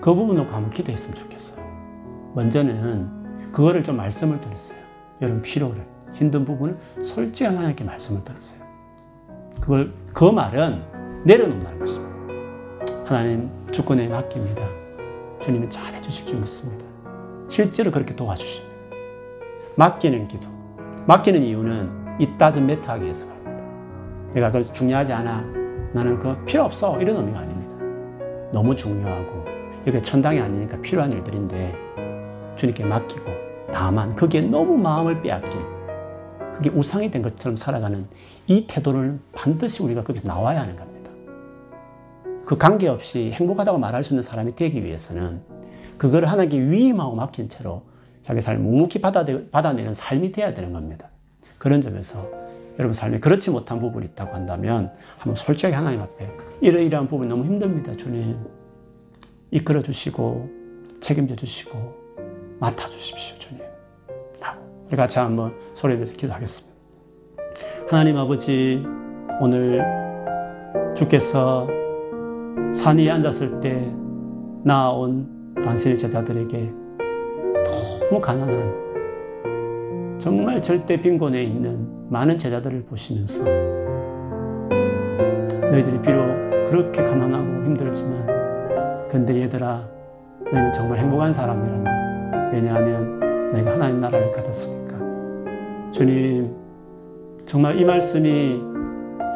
그 0.00 0.14
부분을 0.14 0.42
한번 0.52 0.70
기도했으면 0.70 1.14
좋겠어요. 1.14 1.64
먼저는 2.34 3.52
그거를 3.52 3.82
좀 3.82 3.96
말씀을 3.96 4.38
드렸어요. 4.40 4.78
여러분 5.20 5.42
필요를 5.42 5.82
힘든 6.12 6.44
부분을 6.44 6.76
솔직히 7.02 7.44
하나님께 7.44 7.84
말씀을 7.84 8.22
드렸어요. 8.22 8.60
그걸 9.60 9.92
그 10.12 10.24
말은 10.24 10.82
내려놓는다는 11.24 11.78
것입니다. 11.78 12.16
하나님 13.04 13.50
주권에 13.70 14.08
맡깁니다. 14.08 14.62
주님이 15.40 15.70
잘해 15.70 16.00
주실 16.00 16.26
줄 16.26 16.40
믿습니다. 16.40 16.85
실제로 17.48 17.90
그렇게 17.90 18.14
도와주십니다. 18.14 18.76
맡기는 19.76 20.28
기도. 20.28 20.48
맡기는 21.06 21.42
이유는 21.42 22.06
it 22.20 22.32
doesn't 22.38 22.62
matter 22.62 23.00
위해서 23.00 23.26
그니다 23.26 23.62
내가 24.32 24.46
그걸 24.48 24.72
중요하지 24.72 25.12
않아. 25.12 25.44
나는 25.92 26.18
그 26.18 26.36
필요 26.44 26.64
없어. 26.64 27.00
이런 27.00 27.16
의미가 27.16 27.38
아닙니다. 27.38 27.74
너무 28.52 28.74
중요하고, 28.74 29.44
이게 29.86 30.02
천당이 30.02 30.40
아니니까 30.40 30.80
필요한 30.80 31.12
일들인데, 31.12 31.74
주님께 32.56 32.84
맡기고, 32.84 33.24
다만 33.72 34.14
거기에 34.14 34.42
너무 34.42 34.76
마음을 34.76 35.22
빼앗긴, 35.22 35.58
그게 36.54 36.70
우상이 36.70 37.10
된 37.10 37.22
것처럼 37.22 37.56
살아가는 37.56 38.06
이 38.46 38.66
태도를 38.66 39.18
반드시 39.32 39.82
우리가 39.82 40.02
거기서 40.02 40.26
나와야 40.26 40.62
하는 40.62 40.76
겁니다. 40.76 41.10
그 42.44 42.56
관계없이 42.56 43.30
행복하다고 43.32 43.78
말할 43.78 44.04
수 44.04 44.14
있는 44.14 44.22
사람이 44.22 44.54
되기 44.54 44.84
위해서는 44.84 45.40
그거를 45.98 46.30
하나님께 46.30 46.60
위임하고 46.70 47.14
맡긴 47.14 47.48
채로 47.48 47.82
자기 48.20 48.40
삶을 48.40 48.60
묵묵히 48.60 49.00
받아내는 49.00 49.94
삶이 49.94 50.32
돼야 50.32 50.52
되는 50.52 50.72
겁니다. 50.72 51.08
그런 51.58 51.80
점에서 51.80 52.28
여러분 52.78 52.92
삶에 52.92 53.20
그렇지 53.20 53.50
못한 53.50 53.80
부분이 53.80 54.06
있다고 54.06 54.34
한다면 54.34 54.92
한번 55.16 55.36
솔직하게 55.36 55.74
하나님 55.74 56.00
앞에 56.00 56.28
이러이러한 56.60 57.08
부분 57.08 57.28
너무 57.28 57.44
힘듭니다. 57.44 57.96
주님 57.96 58.36
이끌어 59.50 59.82
주시고 59.82 60.50
책임져 61.00 61.34
주시고 61.36 61.94
맡아 62.58 62.88
주십시오. 62.88 63.38
주님. 63.38 63.62
우리 64.88 64.96
같이 64.96 65.18
한번 65.18 65.54
소리 65.74 65.96
내서 65.98 66.14
기도하겠습니다. 66.14 66.76
하나님 67.88 68.16
아버지 68.18 68.82
오늘 69.40 69.84
주께서 70.96 71.66
산 72.72 72.98
위에 72.98 73.10
앉았을 73.10 73.60
때 73.60 73.92
나온 74.64 75.35
당신의 75.64 75.96
제자들에게 75.98 76.72
너무 77.64 78.20
가난한 78.20 78.86
정말 80.18 80.60
절대 80.62 81.00
빈곤에 81.00 81.42
있는 81.42 81.86
많은 82.08 82.36
제자들을 82.36 82.84
보시면서 82.84 83.44
너희들이 85.70 86.00
비록 86.00 86.46
그렇게 86.70 87.02
가난하고 87.02 87.64
힘들지만 87.64 89.08
근데 89.08 89.42
얘들아 89.42 89.84
너희는 90.52 90.72
정말 90.72 90.98
행복한 90.98 91.32
사람이란다. 91.32 92.50
왜냐하면 92.52 93.52
너희가 93.52 93.72
하나님 93.72 94.00
나라를 94.00 94.32
가졌으니까. 94.32 94.96
주님 95.90 96.54
정말 97.44 97.78
이 97.78 97.84
말씀이 97.84 98.60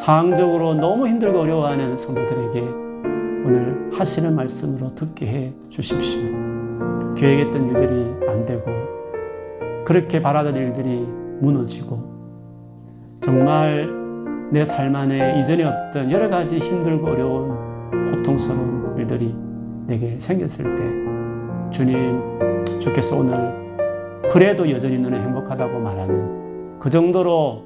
상황적으로 0.02 0.74
너무 0.74 1.06
힘들고 1.06 1.40
어려워하는 1.40 1.96
성도들에게 1.96 2.89
오늘 3.44 3.90
하시는 3.92 4.34
말씀으로 4.34 4.94
듣게 4.94 5.26
해 5.26 5.52
주십시오. 5.68 6.20
계획했던 7.16 7.64
일들이 7.64 8.28
안 8.28 8.44
되고 8.44 8.70
그렇게 9.84 10.20
바라던 10.22 10.56
일들이 10.56 11.06
무너지고 11.40 11.98
정말 13.20 13.88
내 14.52 14.64
삶 14.64 14.94
안에 14.94 15.40
이전에 15.40 15.64
없던 15.64 16.10
여러 16.10 16.28
가지 16.28 16.58
힘들고 16.58 17.06
어려운 17.08 17.90
고통스러운 18.10 18.96
일들이 18.98 19.34
내게 19.86 20.18
생겼을 20.18 20.64
때 20.76 21.70
주님 21.70 22.20
주께서 22.80 23.16
오늘 23.16 23.38
그래도 24.30 24.70
여전히 24.70 24.98
너는 24.98 25.20
행복하다고 25.22 25.78
말하는 25.78 26.78
그 26.78 26.90
정도로 26.90 27.62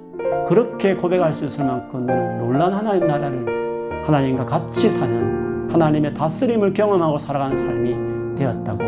그렇게 0.46 0.94
고백할 0.94 1.32
수 1.32 1.46
있을 1.46 1.64
만큼 1.64 2.06
너는 2.06 2.38
놀란 2.38 2.72
하나님 2.72 3.06
나라를 3.06 4.04
하나님과 4.06 4.44
같이 4.44 4.90
사는 4.90 5.43
하나님의 5.70 6.14
다스림을 6.14 6.72
경험하고 6.72 7.18
살아가는 7.18 7.56
삶이 7.56 8.36
되었다고 8.36 8.84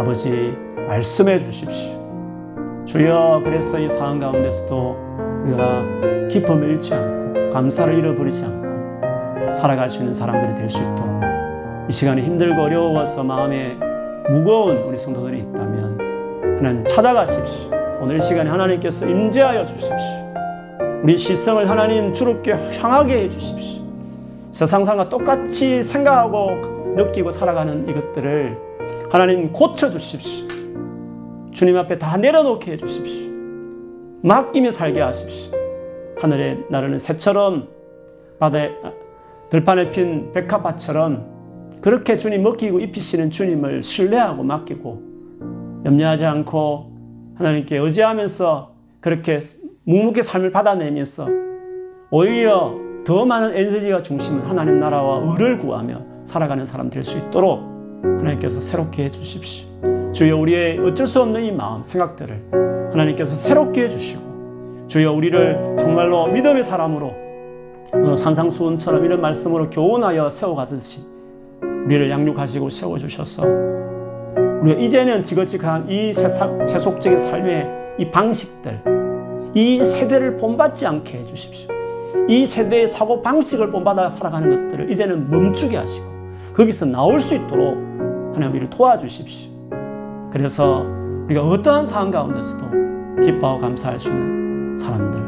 아버지 0.00 0.54
말씀해 0.88 1.38
주십시오. 1.40 2.84
주여 2.84 3.40
그래서 3.44 3.78
이 3.78 3.88
상황 3.88 4.18
가운데서도 4.18 4.96
우리가 5.44 6.28
기쁨을 6.28 6.70
잃지 6.72 6.94
않고 6.94 7.50
감사를 7.50 7.96
잃어버리지 7.98 8.44
않고 8.44 9.54
살아갈 9.54 9.88
수 9.88 10.00
있는 10.00 10.12
사람들이 10.14 10.54
될 10.54 10.68
수 10.70 10.78
있도록 10.78 11.22
이 11.88 11.92
시간에 11.92 12.22
힘들고 12.22 12.62
어려워서 12.62 13.22
마음에 13.22 13.76
무거운 14.30 14.78
우리 14.78 14.96
성도들이 14.96 15.40
있다면 15.40 15.98
하나님 16.58 16.84
찾아가십시오. 16.86 17.70
오늘 18.00 18.20
시간에 18.20 18.48
하나님께서 18.50 19.06
임재하여 19.06 19.64
주십시오. 19.66 20.32
우리 21.02 21.16
시성을 21.16 21.68
하나님 21.68 22.12
주롭게 22.14 22.52
향하게 22.80 23.24
해 23.24 23.30
주십시오. 23.30 23.83
세상 24.54 24.84
상과 24.84 25.08
똑같이 25.08 25.82
생각하고 25.82 26.94
느끼고 26.94 27.32
살아가는 27.32 27.88
이것들을 27.88 28.56
하나님 29.10 29.52
고쳐 29.52 29.90
주십시오. 29.90 30.46
주님 31.50 31.76
앞에 31.76 31.98
다 31.98 32.16
내려놓게 32.16 32.70
해 32.70 32.76
주십시오. 32.76 33.32
맡기며 34.22 34.70
살게 34.70 35.00
하십시오. 35.00 35.52
하늘에 36.20 36.60
나르는 36.70 36.98
새처럼 36.98 37.66
바다에 38.38 38.70
들판에 39.50 39.90
핀 39.90 40.30
백합밭처럼 40.30 41.80
그렇게 41.80 42.16
주님 42.16 42.44
먹히고 42.44 42.78
입히시는 42.78 43.32
주님을 43.32 43.82
신뢰하고 43.82 44.44
맡기고 44.44 45.02
염려하지 45.84 46.26
않고 46.26 46.92
하나님께 47.38 47.76
의지하면서 47.76 48.72
그렇게 49.00 49.40
묵묵히 49.82 50.22
삶을 50.22 50.52
받아내면서 50.52 51.26
오히려 52.12 52.83
더 53.04 53.24
많은 53.26 53.54
에너지가 53.54 54.02
중심은 54.02 54.42
하나님 54.42 54.80
나라와 54.80 55.22
의를 55.32 55.58
구하며 55.58 56.00
살아가는 56.24 56.64
사람 56.64 56.88
될 56.88 57.04
수 57.04 57.18
있도록 57.18 57.60
하나님께서 58.02 58.60
새롭게 58.60 59.04
해주십시오. 59.04 60.12
주여 60.12 60.38
우리의 60.38 60.78
어쩔 60.78 61.06
수 61.06 61.20
없는 61.20 61.42
이 61.42 61.52
마음, 61.52 61.84
생각들을 61.84 62.90
하나님께서 62.92 63.34
새롭게 63.34 63.84
해주시고 63.84 64.86
주여 64.88 65.12
우리를 65.12 65.76
정말로 65.78 66.28
믿음의 66.28 66.62
사람으로 66.62 67.12
산상수훈처럼 68.16 69.04
이런 69.04 69.20
말씀으로 69.20 69.68
교훈하여 69.70 70.30
세워가듯이 70.30 71.02
우리를 71.86 72.10
양육하시고 72.10 72.70
세워주셔서 72.70 73.42
우리가 74.62 74.80
이제는 74.80 75.22
지긋지긋한 75.22 75.90
이 75.90 76.12
세상, 76.14 76.64
세속적인 76.64 77.18
삶의 77.18 77.68
이 77.98 78.10
방식들, 78.10 78.80
이 79.54 79.84
세대를 79.84 80.38
본받지 80.38 80.86
않게 80.86 81.18
해주십시오. 81.18 81.68
이 82.28 82.46
세대의 82.46 82.88
사고 82.88 83.22
방식을 83.22 83.70
본받아 83.70 84.10
살아가는 84.10 84.70
것들을 84.70 84.90
이제는 84.90 85.30
멈추게 85.30 85.76
하시고 85.76 86.06
거기서 86.54 86.86
나올 86.86 87.20
수 87.20 87.34
있도록 87.34 87.76
하나님 88.34 88.50
우리를 88.50 88.70
도와주십시오. 88.70 89.50
그래서 90.30 90.84
우리가 91.26 91.42
어떠한 91.42 91.86
상황 91.86 92.10
가운데서도 92.10 92.64
기뻐하고 93.22 93.60
감사할 93.60 93.98
수 93.98 94.08
있는 94.08 94.76
사람들 94.78 95.20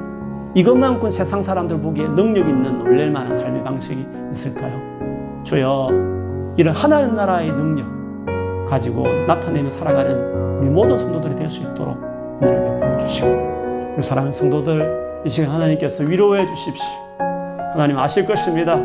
이것만큼 0.54 1.10
세상 1.10 1.42
사람들 1.42 1.80
보기에 1.80 2.06
능력 2.08 2.48
있는 2.48 2.78
놀랄 2.78 3.10
만한 3.10 3.34
삶의 3.34 3.62
방식이 3.62 4.06
있을까요? 4.30 4.80
주여 5.42 5.90
이런 6.56 6.74
하나님 6.74 7.14
나라의 7.14 7.52
능력 7.52 7.86
가지고 8.66 9.06
나타내며 9.26 9.68
살아가는 9.70 10.58
우리 10.58 10.68
모든 10.68 10.98
성도들이 10.98 11.36
될 11.36 11.48
수 11.50 11.62
있도록 11.62 11.96
은혜를 12.42 12.80
베풀어 12.80 12.96
주시고 12.98 13.92
우리 13.94 14.02
사랑하는 14.02 14.32
성도들 14.32 15.05
이 15.26 15.28
시간 15.28 15.50
하나님께서 15.50 16.04
위로해 16.04 16.46
주십시오. 16.46 16.86
하나님 17.72 17.98
아실 17.98 18.24
것입니다. 18.24 18.76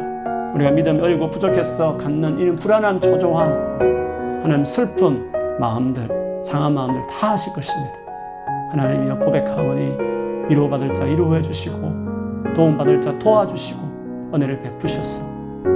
우리가 0.55 0.71
믿음이 0.71 0.99
어리고 0.99 1.29
부족해서 1.29 1.95
갖는 1.97 2.39
이런 2.39 2.55
불안함, 2.55 2.99
초조함, 2.99 4.39
하나님 4.41 4.65
슬픔, 4.65 5.31
마음들, 5.59 6.09
상한 6.41 6.73
마음들 6.73 6.99
다 7.07 7.33
아실 7.33 7.53
것입니다. 7.53 7.93
하나님이여 8.71 9.19
고백하오니 9.19 10.49
위로받을 10.49 10.95
자 10.95 11.03
위로해 11.03 11.43
주시고 11.43 12.53
도움받을 12.55 13.03
자 13.03 13.19
도와주시고 13.19 14.31
은혜를 14.33 14.63
베푸셨어. 14.63 15.21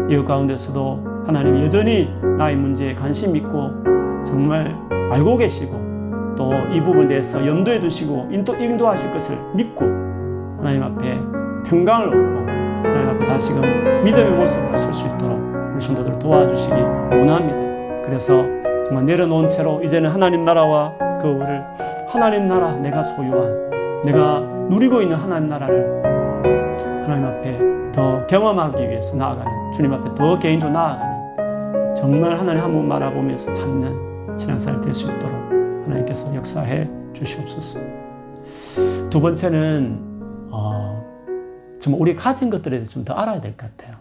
이것 0.09 0.25
가운데서도 0.25 0.99
하나님 1.27 1.63
여전히 1.63 2.09
나의 2.39 2.55
문제에 2.55 2.95
관심 2.95 3.35
있고 3.35 3.69
정말 4.25 4.75
알고 5.11 5.37
계시고 5.37 5.85
또 6.35 6.51
이 6.73 6.81
부분에 6.81 7.07
대해서 7.07 7.45
염두에 7.45 7.79
두시고 7.79 8.29
인도, 8.31 8.55
인도하실 8.55 9.13
것을 9.13 9.37
믿고 9.53 9.85
하나님 10.65 10.81
앞에 10.81 11.19
평강을 11.69 12.07
얻고 12.07 12.87
하나님 12.87 13.09
앞에 13.09 13.25
다시금 13.25 13.61
믿음의 14.03 14.31
모습으로 14.31 14.75
설 14.75 14.93
수 14.95 15.05
있도록 15.05 15.39
우리 15.75 15.79
성도들을 15.79 16.17
도와주시기 16.17 16.73
원합니다. 16.73 18.01
그래서 18.03 18.43
정말 18.83 19.05
내려놓은 19.05 19.51
채로 19.51 19.83
이제는 19.83 20.09
하나님 20.09 20.43
나라와 20.43 20.91
그 21.21 21.27
의를 21.27 21.63
하나님 22.07 22.47
나라 22.47 22.71
내가 22.77 23.03
소유한 23.03 24.01
내가 24.03 24.39
누리고 24.69 25.03
있는 25.03 25.15
하나님 25.15 25.49
나라를 25.49 26.03
하나님 27.03 27.25
앞에 27.25 27.91
더 27.91 28.25
경험하기 28.25 28.89
위해서 28.89 29.15
나아가는 29.15 29.71
주님 29.71 29.93
앞에 29.93 30.15
더 30.15 30.39
개인적으로 30.39 30.73
나아가는 30.73 31.95
정말 31.95 32.35
하나님 32.35 32.63
한번 32.63 32.89
바라보면서 32.89 33.53
찾는 33.53 34.35
신앙생활 34.35 34.81
될수 34.81 35.11
있도록 35.11 35.35
하나님께서 35.85 36.33
역사해 36.33 36.89
주시옵소서. 37.13 37.79
두 39.11 39.21
번째는 39.21 40.14
어, 40.14 40.14
정말 41.85 42.01
우리 42.01 42.15
가진 42.15 42.49
것들에 42.49 42.77
대해서 42.77 42.91
좀 42.91 43.05
더 43.05 43.13
알아야 43.13 43.39
될 43.41 43.55
것 43.55 43.69
같아요. 43.77 43.97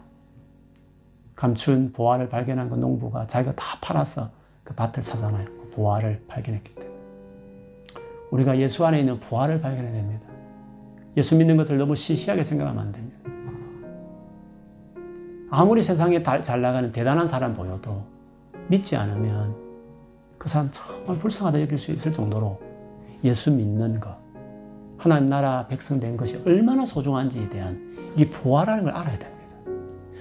감춘 1.35 1.91
보화를 1.93 2.29
발견한 2.29 2.69
그 2.69 2.75
농부가 2.75 3.27
자기가 3.27 3.53
다 3.55 3.77
팔아서 3.81 4.29
그 4.63 4.73
밭을 4.73 5.03
사잖아요. 5.03 5.45
그 5.45 5.69
보화를 5.75 6.23
발견했기 6.27 6.73
때문에. 6.73 6.95
우리가 8.31 8.57
예수 8.57 8.85
안에 8.85 8.99
있는 8.99 9.19
보화를 9.19 9.61
발견해야 9.61 9.91
됩니다. 9.93 10.27
예수 11.17 11.35
믿는 11.35 11.57
것을 11.57 11.77
너무 11.77 11.95
시시하게 11.95 12.43
생각하면 12.43 12.85
안 12.85 12.91
됩니다. 12.91 13.17
아무리 15.51 15.81
세상에 15.83 16.23
잘 16.23 16.61
나가는 16.61 16.91
대단한 16.91 17.27
사람 17.27 17.53
보여도 17.53 18.03
믿지 18.67 18.95
않으면 18.95 19.55
그 20.37 20.49
사람 20.49 20.69
정말 20.71 21.17
불쌍하다 21.19 21.61
여길 21.61 21.77
수 21.77 21.91
있을 21.91 22.11
정도로 22.11 22.59
예수 23.23 23.51
믿는 23.51 23.99
것, 23.99 24.17
하나님 25.05 25.29
나라 25.29 25.67
백성 25.67 25.99
된 25.99 26.17
것이 26.17 26.41
얼마나 26.47 26.83
소중한지에 26.83 27.49
대한 27.49 27.95
이 28.17 28.25
보화라는 28.25 28.85
걸 28.85 28.93
알아야 28.93 29.19
됩니다. 29.19 29.45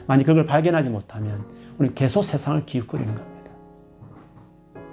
만약 0.07 0.24
그걸 0.24 0.45
발견하지 0.45 0.91
못하면 0.91 1.43
우리는 1.78 1.95
계속 1.95 2.22
세상을 2.22 2.66
기웃거리는 2.66 3.14
겁니다. 3.14 3.51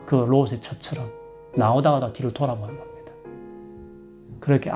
그 0.05 0.15
롯의 0.15 0.61
처처럼 0.61 1.11
나오다가도 1.57 2.13
뒤를 2.13 2.33
돌아보는 2.33 2.77
겁니다. 2.77 3.11
그렇게, 4.39 4.71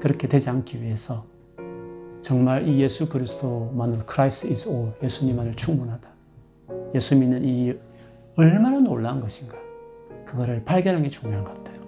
그렇게 0.00 0.28
되지 0.28 0.48
않기 0.50 0.80
위해서 0.80 1.24
정말 2.22 2.68
이 2.68 2.80
예수 2.80 3.08
그리스도만으로 3.08 4.02
Christ 4.06 4.46
is 4.46 4.68
all 4.68 4.92
예수님만을 5.02 5.56
충분하다. 5.56 6.08
예수 6.94 7.16
믿는 7.16 7.44
이 7.44 7.74
얼마나 8.36 8.78
놀라운 8.78 9.20
것인가. 9.20 9.58
그거를 10.24 10.64
발견하는 10.64 11.02
게 11.02 11.08
중요한 11.10 11.42
것 11.42 11.56
같아요. 11.56 11.80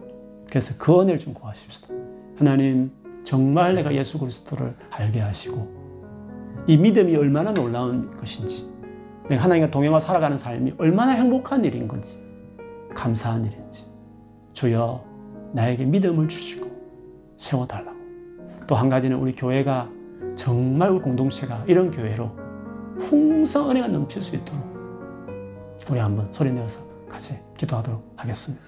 그래서 0.48 0.74
그 0.76 1.00
은혜를 1.00 1.20
좀 1.20 1.32
구하십시다. 1.32 2.02
하나님 2.42 2.90
정말 3.22 3.76
내가 3.76 3.94
예수 3.94 4.18
그리스도를 4.18 4.74
알게 4.90 5.20
하시고 5.20 6.64
이 6.66 6.76
믿음이 6.76 7.14
얼마나 7.14 7.54
놀라운 7.54 8.16
것인지 8.16 8.68
내가 9.28 9.44
하나님과 9.44 9.70
동행하며 9.70 10.00
살아가는 10.00 10.36
삶이 10.36 10.74
얼마나 10.76 11.12
행복한 11.12 11.64
일인 11.64 11.86
건지 11.86 12.20
감사한 12.94 13.44
일인지 13.44 13.84
주여 14.54 15.04
나에게 15.52 15.84
믿음을 15.84 16.26
주시고 16.26 16.68
세워달라고 17.36 18.02
또 18.66 18.74
한 18.74 18.88
가지는 18.88 19.18
우리 19.18 19.36
교회가 19.36 19.88
정말 20.34 20.90
우리 20.90 21.00
공동체가 21.00 21.62
이런 21.68 21.92
교회로 21.92 22.28
풍성 22.98 23.70
은혜가 23.70 23.86
넘칠 23.86 24.20
수 24.20 24.34
있도록 24.34 24.60
우리 25.88 26.00
한번 26.00 26.28
소리 26.32 26.50
내어서 26.50 26.80
같이 27.08 27.38
기도하도록 27.56 28.14
하겠습니다. 28.16 28.64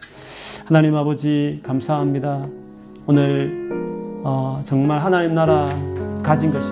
하나님 0.67 0.95
아버지 0.95 1.61
감사합니다. 1.65 2.64
오늘 3.07 3.69
어, 4.23 4.63
정말 4.65 4.99
하나님 4.99 5.35
나라 5.35 5.69
가진 6.23 6.51
것이 6.51 6.71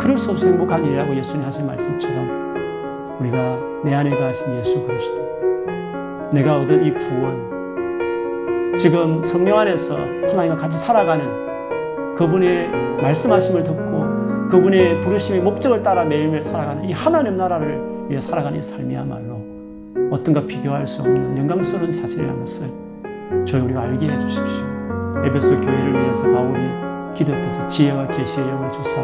그럴 0.00 0.18
수 0.18 0.32
없어 0.32 0.48
행복한 0.48 0.84
일이라고 0.84 1.14
예수님 1.14 1.46
하신 1.46 1.66
말씀처럼 1.66 3.16
우리가 3.20 3.58
내 3.84 3.94
안에 3.94 4.10
가신 4.16 4.56
예수 4.56 4.84
그리스도 4.84 5.20
내가 6.32 6.58
얻은 6.58 6.84
이 6.84 6.92
구원 6.94 8.74
지금 8.76 9.22
성령 9.22 9.58
안에서 9.60 9.96
하나님과 9.96 10.56
같이 10.56 10.78
살아가는 10.78 12.14
그분의 12.16 12.68
말씀하심을 13.00 13.62
듣고 13.62 14.48
그분의 14.48 15.00
부르심의 15.00 15.42
목적을 15.42 15.84
따라 15.84 16.04
매일매일 16.04 16.42
살아가는 16.42 16.84
이 16.84 16.92
하나님 16.92 17.36
나라를 17.36 17.80
위해 18.08 18.20
살아가는 18.20 18.58
이 18.58 18.60
삶이야말로 18.60 19.40
어떤가 20.10 20.44
비교할 20.44 20.88
수 20.88 21.02
없는 21.02 21.38
영광스러운 21.38 21.92
사실이라는 21.92 22.38
것을 22.40 22.68
저희 23.46 23.60
우리가 23.60 23.82
알게 23.82 24.08
해주십시오. 24.08 24.79
에베소 25.24 25.60
교회를 25.60 26.02
위해서 26.02 26.30
바울이 26.32 26.60
기도했듯이 27.14 27.66
지혜와 27.66 28.06
계시의 28.08 28.48
영을 28.48 28.70
주사 28.70 29.00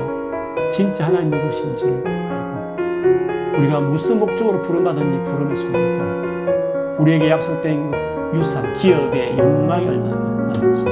진짜 0.70 1.06
하나님 1.06 1.30
누구신지를 1.30 2.06
알고 2.06 3.58
우리가 3.58 3.80
무슨 3.80 4.18
목적으로 4.18 4.62
부름받은지 4.62 5.30
부름의 5.30 5.56
손을 5.56 5.94
따라 5.94 6.96
우리에게 6.98 7.30
약속된 7.30 7.92
유산, 8.34 8.72
기업의 8.74 9.38
영광이 9.38 9.86
얼마나 9.86 10.16
많은지 10.16 10.84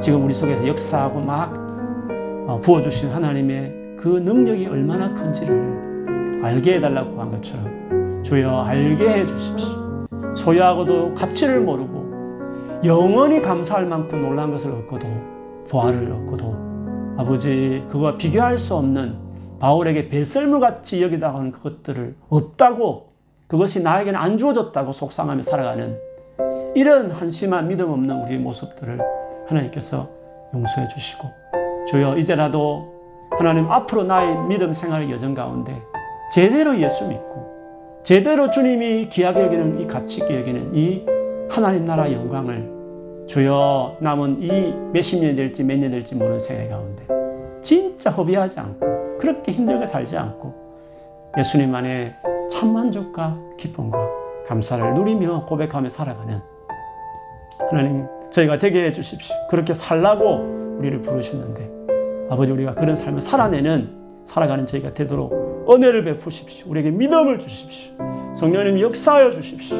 지금 0.00 0.24
우리 0.24 0.34
속에서 0.34 0.66
역사하고 0.66 1.20
막 1.20 1.54
어, 2.46 2.60
부어주신 2.62 3.10
하나님의 3.10 3.96
그 3.96 4.08
능력이 4.08 4.66
얼마나 4.66 5.12
큰지를 5.14 6.40
알게 6.42 6.74
해달라고 6.74 7.20
한 7.20 7.30
것처럼 7.30 8.22
주여 8.22 8.62
알게 8.62 9.08
해 9.08 9.26
주십시오. 9.26 10.06
소유하고도 10.34 11.14
가치를 11.14 11.60
모르고 11.60 12.05
영원히 12.84 13.40
감사할 13.40 13.86
만큼 13.86 14.22
놀란 14.22 14.50
것을 14.50 14.70
얻고도 14.72 15.06
부활을 15.66 16.12
얻고도 16.12 17.16
아버지 17.18 17.84
그와 17.88 18.16
비교할 18.16 18.58
수 18.58 18.74
없는 18.74 19.16
바울에게 19.58 20.08
배설물같이 20.08 21.02
여기다가 21.02 21.38
하는 21.38 21.50
그것들을 21.50 22.14
없다고 22.28 23.08
그것이 23.46 23.82
나에게는 23.82 24.18
안 24.18 24.36
주어졌다고 24.36 24.92
속상하며 24.92 25.42
살아가는 25.42 25.98
이런 26.74 27.10
한심한 27.10 27.68
믿음 27.68 27.90
없는 27.90 28.22
우리의 28.24 28.38
모습들을 28.40 29.00
하나님께서 29.46 30.10
용서해 30.52 30.88
주시고 30.88 31.28
주여 31.88 32.18
이제라도 32.18 32.94
하나님 33.30 33.70
앞으로 33.70 34.04
나의 34.04 34.36
믿음 34.48 34.74
생활의 34.74 35.10
여정 35.10 35.32
가운데 35.34 35.80
제대로 36.32 36.78
예수 36.78 37.08
믿고 37.08 38.02
제대로 38.02 38.50
주님이 38.50 39.08
귀하게 39.08 39.42
여기는 39.42 39.80
이 39.80 39.86
가치 39.86 40.20
있게 40.20 40.38
여기는 40.40 40.74
이 40.74 41.15
하나님 41.48 41.84
나라 41.84 42.10
영광을 42.12 42.74
주여 43.26 43.96
남은 44.00 44.42
이 44.42 44.74
몇십 44.92 45.20
년이 45.20 45.36
될지 45.36 45.64
몇 45.64 45.78
년 45.78 45.90
될지 45.90 46.14
모르는 46.14 46.38
세계 46.38 46.68
가운데 46.68 47.04
진짜 47.60 48.10
허비하지 48.10 48.60
않고 48.60 49.18
그렇게 49.18 49.52
힘들게 49.52 49.86
살지 49.86 50.16
않고 50.16 50.54
예수님 51.38 51.74
안에 51.74 52.14
참 52.50 52.72
만족과 52.72 53.36
기쁨과 53.58 53.98
감사를 54.46 54.94
누리며 54.94 55.46
고백하며 55.46 55.88
살아가는 55.88 56.40
하나님 57.70 58.06
저희가 58.30 58.58
되게 58.58 58.84
해 58.84 58.92
주십시오. 58.92 59.34
그렇게 59.48 59.74
살라고 59.74 60.76
우리를 60.78 61.02
부르셨는데 61.02 61.70
아버지 62.30 62.52
우리가 62.52 62.74
그런 62.74 62.94
삶을 62.94 63.20
살아내는 63.20 63.90
살아가는 64.24 64.66
저희가 64.66 64.94
되도록 64.94 65.66
은혜를 65.70 66.04
베푸십시오. 66.04 66.70
우리에게 66.70 66.90
믿음을 66.90 67.38
주십시오. 67.38 67.94
성령님 68.34 68.80
역사하여 68.80 69.30
주십시오. 69.30 69.76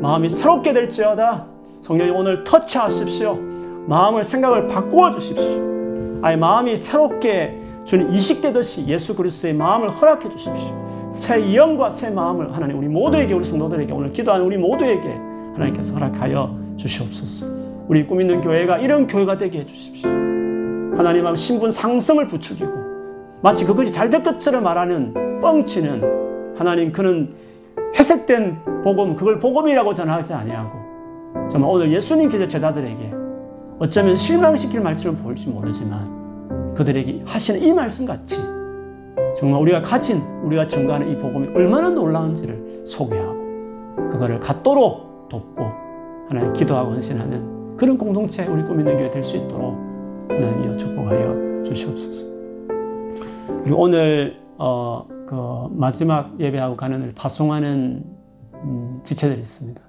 마음이 0.00 0.30
새롭게 0.30 0.72
될지어다. 0.72 1.46
성령님 1.80 2.16
오늘 2.16 2.44
터치하십시오. 2.44 3.38
마음을 3.86 4.24
생각을 4.24 4.66
바꾸어 4.66 5.10
주십시오. 5.10 6.20
아예 6.22 6.36
마음이 6.36 6.76
새롭게 6.76 7.58
주님 7.84 8.12
이식되듯이 8.12 8.86
예수 8.86 9.14
그리스도의 9.14 9.54
마음을 9.54 9.90
허락해 9.90 10.28
주십시오. 10.28 11.10
새 11.10 11.54
영과 11.54 11.90
새 11.90 12.10
마음을 12.10 12.54
하나님 12.54 12.78
우리 12.78 12.88
모두에게 12.88 13.34
우리 13.34 13.44
성도들에게 13.44 13.92
오늘 13.92 14.10
기도하는 14.12 14.46
우리 14.46 14.56
모두에게 14.56 15.08
하나님께서 15.54 15.92
허락하여 15.94 16.56
주시옵소서. 16.76 17.46
우리 17.88 18.06
꿈 18.06 18.20
있는 18.20 18.40
교회가 18.42 18.78
이런 18.78 19.06
교회가 19.06 19.36
되게 19.36 19.60
해 19.60 19.66
주십시오. 19.66 20.08
하나님 20.08 21.26
앞 21.26 21.36
신분 21.36 21.72
상승을 21.72 22.28
부추기고 22.28 22.70
마치 23.42 23.64
그것이 23.64 23.90
잘 23.92 24.10
될 24.10 24.22
것처럼 24.22 24.62
말하는 24.62 25.40
뻥치는 25.40 26.54
하나님 26.56 26.92
그는 26.92 27.30
회색된 27.98 28.82
복음 28.84 29.16
그걸 29.16 29.38
복음이라고 29.38 29.94
전하지 29.94 30.32
아니하고 30.32 31.48
정말 31.48 31.70
오늘 31.70 31.92
예수님께서 31.92 32.48
제자들에게 32.48 33.12
어쩌면 33.78 34.16
실망시킬 34.16 34.80
말처럼 34.80 35.16
보일지 35.18 35.48
모르지만 35.48 36.74
그들에게 36.74 37.22
하시는 37.26 37.62
이 37.62 37.72
말씀 37.72 38.06
같이 38.06 38.36
정말 39.36 39.60
우리가 39.62 39.82
가진 39.82 40.18
우리가 40.44 40.66
증거하는 40.66 41.10
이 41.10 41.16
복음이 41.18 41.48
얼마나 41.54 41.90
놀라운지를 41.90 42.84
소개하고 42.86 44.08
그거를 44.10 44.40
갖도록 44.40 45.28
돕고 45.28 45.64
하나님 46.28 46.52
기도하고 46.52 46.92
헌신하는 46.92 47.76
그런 47.76 47.96
공동체 47.96 48.46
우리 48.46 48.62
꾸미는 48.62 48.96
교회 48.96 49.10
될 49.10 49.22
수 49.22 49.36
있도록 49.36 49.74
하나님이여 50.28 50.76
축복하여 50.76 51.62
주시옵소서. 51.64 52.26
그리고 53.64 53.82
오늘 53.82 54.36
어, 54.58 55.06
그 55.30 55.68
마지막 55.70 56.40
예배하고 56.40 56.76
가는 56.76 57.02
을 57.04 57.12
파송하는 57.14 58.04
음, 58.64 59.00
지체들이 59.04 59.38
있습니다. 59.38 59.80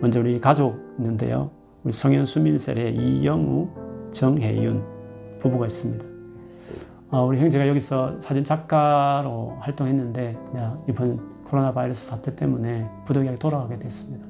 먼저 0.00 0.18
우리 0.18 0.40
가족 0.40 0.80
있는데요. 0.98 1.50
우리 1.84 1.92
성현 1.92 2.24
수민셀의 2.24 2.96
이영우, 2.96 3.68
정혜윤 4.12 4.82
부부가 5.38 5.66
있습니다. 5.66 6.06
어, 7.10 7.26
우리 7.26 7.38
형제가 7.38 7.68
여기서 7.68 8.18
사진 8.20 8.44
작가로 8.44 9.58
활동했는데 9.60 10.38
이번 10.88 11.42
코로나 11.44 11.74
바이러스 11.74 12.06
사태 12.06 12.34
때문에 12.34 12.88
부득이하게 13.04 13.38
돌아가게 13.38 13.78
됐습니다. 13.78 14.26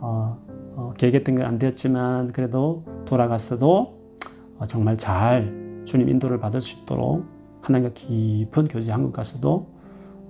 어, 0.00 0.36
어, 0.76 0.92
계획했던 0.98 1.34
건 1.34 1.46
안 1.46 1.58
되었지만 1.58 2.32
그래도 2.32 2.84
돌아갔어도 3.06 3.98
어, 4.58 4.66
정말 4.66 4.98
잘 4.98 5.82
주님 5.86 6.10
인도를 6.10 6.38
받을 6.38 6.60
수 6.60 6.76
있도록 6.82 7.24
하나님과 7.62 7.94
깊은 7.94 8.68
교제 8.68 8.92
한국 8.92 9.12
가서도 9.12 9.66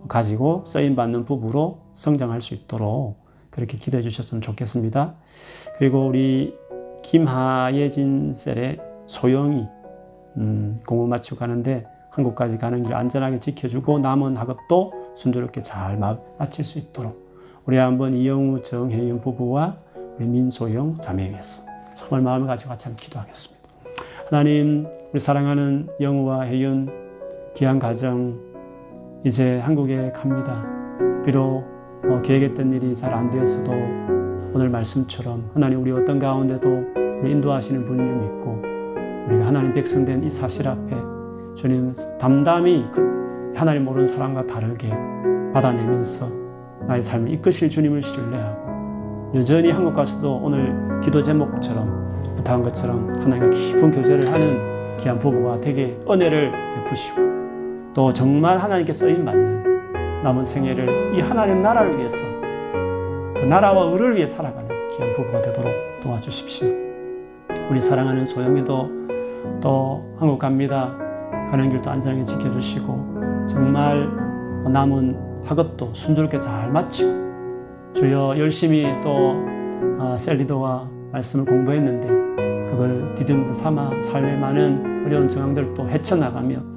가지고 0.08 0.64
쓰임 0.66 0.94
받는 0.94 1.24
부부로 1.24 1.80
성장할 1.94 2.40
수 2.40 2.54
있도록 2.54 3.16
그렇게 3.50 3.76
기도해 3.76 4.02
주셨으면 4.02 4.40
좋겠습니다. 4.40 5.14
그리고 5.76 6.06
우리 6.06 6.54
김하예진 7.02 8.32
셀의 8.34 8.80
소영이 9.06 9.66
음, 10.38 10.78
공부 10.86 11.06
마치고 11.06 11.36
가는데 11.36 11.86
한국까지 12.10 12.58
가는 12.58 12.82
길 12.82 12.94
안전하게 12.94 13.38
지켜주고 13.38 13.98
남은 13.98 14.36
학업도 14.36 14.92
순조롭게 15.14 15.62
잘 15.62 15.98
마칠 15.98 16.64
수 16.64 16.78
있도록 16.78 17.22
우리 17.66 17.76
한번 17.76 18.14
이영우 18.14 18.62
정혜윤 18.62 19.20
부부와 19.20 19.76
우리 20.16 20.26
민소영 20.26 20.98
자매 21.00 21.28
위해서 21.30 21.62
정말 21.94 22.22
마음을 22.22 22.46
가지고 22.46 22.70
같이 22.70 22.94
기도하겠습니다. 22.96 23.68
하나님 24.28 24.86
우리 25.12 25.20
사랑하는 25.20 25.88
영우와 26.00 26.42
혜윤 26.42 27.01
귀한 27.54 27.78
가정 27.78 28.38
이제 29.24 29.58
한국에 29.60 30.10
갑니다. 30.12 30.64
비록 31.24 31.64
어, 32.04 32.20
계획했던 32.22 32.72
일이 32.72 32.94
잘 32.94 33.12
안 33.14 33.30
되었어도 33.30 33.70
오늘 34.54 34.68
말씀처럼 34.70 35.50
하나님 35.54 35.82
우리 35.82 35.92
어떤 35.92 36.18
가운데도 36.18 36.68
인도하시는 37.24 37.84
분을 37.84 38.04
믿고 38.16 38.62
우리가 39.28 39.46
하나님 39.46 39.72
백성된 39.72 40.24
이 40.24 40.30
사실 40.30 40.66
앞에 40.66 40.96
주님 41.54 41.94
담담히 42.18 42.86
그 42.92 43.52
하나님 43.54 43.84
모르는 43.84 44.08
사람과 44.08 44.46
다르게 44.46 44.90
받아내면서 45.52 46.26
나의 46.88 47.02
삶을 47.02 47.30
이끄실 47.34 47.68
주님을 47.68 48.02
신뢰하고 48.02 49.32
여전히 49.36 49.70
한국 49.70 49.94
가서도 49.94 50.40
오늘 50.42 51.00
기도 51.00 51.22
제목처럼 51.22 52.34
부탁한 52.36 52.62
것처럼 52.62 53.12
하나님과 53.16 53.50
깊은 53.50 53.90
교제를 53.92 54.26
하는 54.32 54.96
귀한 54.98 55.18
부부가 55.18 55.60
되게 55.60 55.98
은혜를 56.10 56.50
베푸시고 56.74 57.41
또 57.94 58.12
정말 58.12 58.58
하나님께 58.58 58.92
쓰임 58.92 59.24
받는 59.24 60.22
남은 60.22 60.44
생애를 60.44 61.14
이 61.16 61.20
하나님 61.20 61.62
나라를 61.62 61.98
위해서 61.98 62.16
그 63.36 63.44
나라와 63.44 63.90
의를 63.90 64.16
위해 64.16 64.26
살아가는 64.26 64.68
귀한 64.92 65.12
부부가 65.12 65.42
되도록 65.42 65.72
도와주십시오. 66.00 66.68
우리 67.70 67.80
사랑하는 67.80 68.24
소영이도 68.24 68.90
또 69.60 70.14
한국 70.18 70.38
갑니다. 70.38 70.96
가는 71.50 71.68
길도 71.68 71.90
안전하게 71.90 72.24
지켜주시고 72.24 73.46
정말 73.46 74.08
남은 74.70 75.42
학업도 75.44 75.92
순조롭게 75.92 76.40
잘 76.40 76.70
마치고 76.70 77.92
주여 77.92 78.38
열심히 78.38 78.86
또 79.02 79.34
어, 79.98 80.16
셀리더와 80.18 80.88
말씀을 81.12 81.44
공부했는데 81.44 82.08
그걸 82.70 83.14
디딤도 83.16 83.52
삼아 83.52 84.02
삶의 84.02 84.38
많은 84.38 85.04
어려운 85.06 85.28
정황들을 85.28 85.74
또 85.74 85.86
헤쳐나가며 85.88 86.71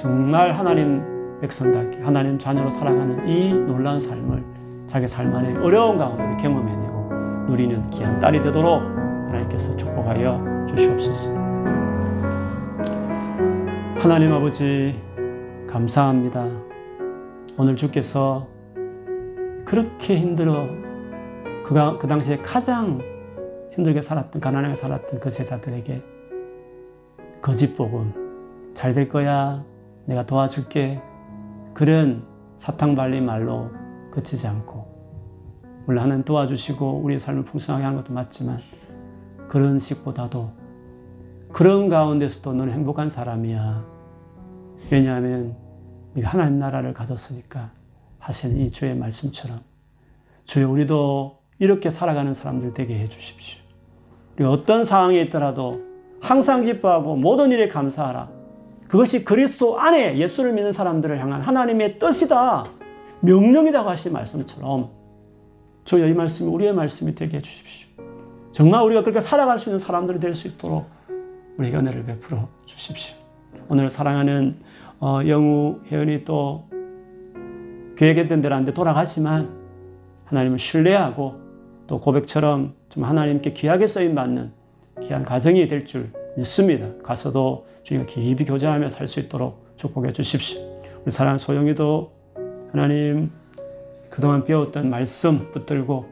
정말 0.00 0.52
하나님 0.52 1.02
백성답게 1.42 2.00
하나님 2.00 2.38
자녀로 2.38 2.70
살아가는 2.70 3.28
이 3.28 3.52
놀라운 3.52 4.00
삶을 4.00 4.42
자기 4.86 5.06
삶 5.06 5.34
안에 5.34 5.58
어려운 5.58 5.98
가운데 5.98 6.24
경험해내고 6.42 7.50
누리는 7.50 7.90
귀한 7.90 8.18
딸이 8.18 8.40
되도록 8.40 8.80
하나님께서 8.80 9.76
축복하여 9.76 10.64
주시옵소서. 10.66 11.34
하나님 13.98 14.32
아버지 14.32 14.98
감사합니다. 15.68 16.48
오늘 17.58 17.76
주께서 17.76 18.48
그렇게 19.66 20.18
힘들어 20.18 20.66
그가 21.62 21.98
그 21.98 22.08
당시에 22.08 22.38
가장 22.38 23.02
힘들게 23.70 24.00
살았던 24.00 24.40
가난하게 24.40 24.76
살았던 24.76 25.20
그 25.20 25.28
제자들에게 25.28 26.02
거짓 27.42 27.76
복음 27.76 28.14
잘 28.72 28.94
될 28.94 29.06
거야 29.10 29.62
내가 30.10 30.26
도와줄게 30.26 31.00
그런 31.72 32.26
사탕 32.56 32.96
발린 32.96 33.24
말로 33.24 33.70
그치지 34.10 34.44
않고 34.48 34.90
물론 35.86 36.02
하나님 36.02 36.24
도와주시고 36.24 37.00
우리의 37.04 37.20
삶을 37.20 37.44
풍성하게 37.44 37.84
하는 37.84 37.96
것도 37.98 38.12
맞지만 38.12 38.58
그런 39.46 39.78
식보다도 39.78 40.50
그런 41.52 41.88
가운데서도 41.88 42.54
너는 42.54 42.72
행복한 42.72 43.08
사람이야 43.08 43.84
왜냐하면 44.90 45.56
네가 46.14 46.30
하나님 46.30 46.58
나라를 46.58 46.92
가졌으니까 46.92 47.70
하신 48.18 48.58
이 48.58 48.70
주의 48.72 48.96
말씀처럼 48.96 49.60
주여 50.42 50.68
우리도 50.68 51.38
이렇게 51.60 51.88
살아가는 51.88 52.34
사람들 52.34 52.74
되게 52.74 52.98
해 52.98 53.06
주십시오. 53.06 53.60
우리가 54.34 54.50
어떤 54.50 54.84
상황에 54.84 55.20
있더라도 55.20 55.80
항상 56.20 56.64
기뻐하고 56.64 57.14
모든 57.14 57.52
일에 57.52 57.68
감사하라. 57.68 58.39
그것이 58.90 59.24
그리스도 59.24 59.78
안에 59.78 60.18
예수를 60.18 60.52
믿는 60.52 60.72
사람들을 60.72 61.20
향한 61.20 61.40
하나님의 61.40 62.00
뜻이다. 62.00 62.64
명령이라고 63.20 63.88
하신 63.88 64.12
말씀처럼 64.12 64.90
주여 65.84 66.08
이 66.08 66.12
말씀이 66.12 66.50
우리의 66.50 66.72
말씀이 66.72 67.14
되게 67.14 67.36
해 67.36 67.40
주십시오. 67.40 67.88
정말 68.50 68.82
우리가 68.82 69.02
그렇게 69.04 69.20
살아갈 69.20 69.60
수 69.60 69.68
있는 69.68 69.78
사람들이 69.78 70.18
될 70.18 70.34
수 70.34 70.48
있도록 70.48 70.86
우리에게 71.56 71.76
은혜를 71.76 72.04
베풀어 72.04 72.48
주십시오. 72.66 73.14
오늘 73.68 73.90
사랑하는 73.90 74.56
어, 74.98 75.20
영우 75.28 75.78
혜연이 75.88 76.24
또 76.24 76.64
계획했던 77.96 78.42
대로 78.42 78.56
안 78.56 78.64
돼 78.64 78.74
돌아가지만 78.74 79.50
하나님을 80.24 80.58
신뢰하고 80.58 81.36
또 81.86 82.00
고백처럼 82.00 82.74
좀 82.88 83.04
하나님께 83.04 83.52
귀하게 83.52 83.86
쓰임 83.86 84.16
받는 84.16 84.50
귀한 85.00 85.24
가정이 85.24 85.68
될 85.68 85.86
줄 85.86 86.10
믿습니다. 86.36 86.86
가서도 87.02 87.66
주님과 87.82 88.06
깊이 88.06 88.44
교제하며 88.44 88.88
살 88.88 89.06
수 89.06 89.20
있도록 89.20 89.64
축복해 89.76 90.12
주십시오. 90.12 90.60
우리 91.02 91.10
사랑하는 91.10 91.38
소영이도 91.38 92.12
하나님 92.72 93.30
그동안 94.10 94.44
배웠던 94.44 94.90
말씀 94.90 95.50
붙들고 95.52 96.06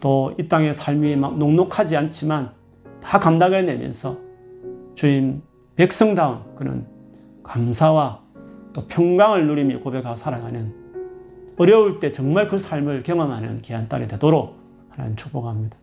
또 0.00 0.34
이 0.38 0.48
땅의 0.48 0.74
삶이 0.74 1.16
막 1.16 1.38
녹록하지 1.38 1.96
않지만 1.96 2.50
다 3.02 3.18
감당해내면서 3.18 4.16
주님 4.94 5.42
백성다운 5.76 6.40
그런 6.54 6.86
감사와 7.42 8.20
또 8.72 8.86
평강을 8.86 9.46
누리며 9.46 9.80
고백하고 9.80 10.16
살아가는 10.16 10.72
어려울 11.56 12.00
때 12.00 12.10
정말 12.10 12.48
그 12.48 12.58
삶을 12.58 13.02
경험하는 13.02 13.62
귀한 13.62 13.88
딸이 13.88 14.08
되도록 14.08 14.56
하나님 14.90 15.16
축복합니다. 15.16 15.76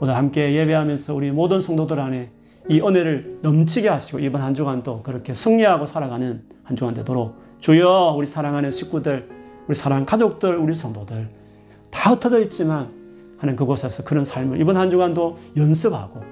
오늘 0.00 0.16
함께 0.16 0.54
예배하면서 0.54 1.14
우리 1.14 1.30
모든 1.30 1.60
성도들 1.60 2.00
안에 2.00 2.30
이 2.68 2.80
은혜를 2.80 3.40
넘치게 3.42 3.88
하시고 3.88 4.20
이번 4.20 4.40
한 4.40 4.54
주간도 4.54 5.02
그렇게 5.02 5.34
승리하고 5.34 5.86
살아가는 5.86 6.42
한 6.62 6.76
주간 6.76 6.94
되도록 6.94 7.42
주여 7.60 8.14
우리 8.16 8.26
사랑하는 8.26 8.70
식구들, 8.70 9.28
우리 9.68 9.74
사랑하는 9.74 10.06
가족들, 10.06 10.56
우리 10.56 10.74
성도들 10.74 11.28
다 11.90 12.12
흩어져 12.12 12.40
있지만 12.42 12.90
하는 13.38 13.56
그곳에서 13.56 14.02
그런 14.04 14.24
삶을 14.24 14.60
이번 14.60 14.76
한 14.76 14.90
주간도 14.90 15.38
연습하고 15.56 16.22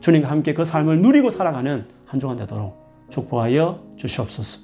주님과 0.00 0.28
함께 0.28 0.54
그 0.54 0.64
삶을 0.64 1.00
누리고 1.00 1.30
살아가는 1.30 1.86
한 2.06 2.20
주간 2.20 2.36
되도록 2.36 2.76
축복하여 3.10 3.82
주시옵소서. 3.96 4.60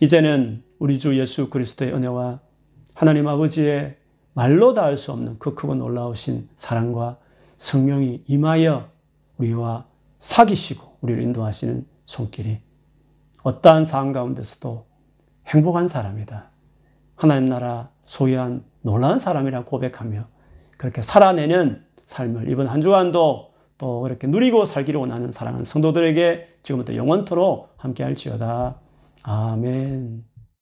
이제는 0.00 0.62
우리 0.78 0.98
주 0.98 1.18
예수 1.18 1.48
그리스도의 1.48 1.94
은혜와 1.94 2.40
하나님 2.94 3.26
아버지의 3.26 3.96
말로 4.34 4.74
닿을 4.74 4.96
수 4.96 5.12
없는 5.12 5.38
그 5.38 5.54
크고 5.54 5.74
놀라우신 5.76 6.48
사랑과 6.56 7.18
성령이 7.56 8.24
임하여 8.26 8.88
우리와 9.38 9.86
사귀시고 10.18 10.98
우리를 11.00 11.22
인도하시는 11.22 11.86
손길이 12.04 12.60
어떠한 13.42 13.84
상황 13.84 14.12
가운데서도 14.12 14.86
행복한 15.46 15.88
사람이다. 15.88 16.50
하나님 17.16 17.48
나라 17.48 17.90
소유한 18.06 18.64
놀라운 18.82 19.18
사람이라 19.18 19.64
고백하며 19.64 20.26
그렇게 20.76 21.02
살아내는 21.02 21.84
삶을 22.06 22.50
이번 22.50 22.66
한 22.66 22.80
주간도 22.80 23.54
또 23.78 24.00
그렇게 24.00 24.26
누리고 24.26 24.64
살기를 24.64 25.00
원하는 25.00 25.32
사랑하는 25.32 25.64
성도들에게 25.64 26.58
지금부터 26.62 26.94
영원토록 26.96 27.74
함께 27.76 28.02
할지어다. 28.02 28.76
아멘. 29.22 30.33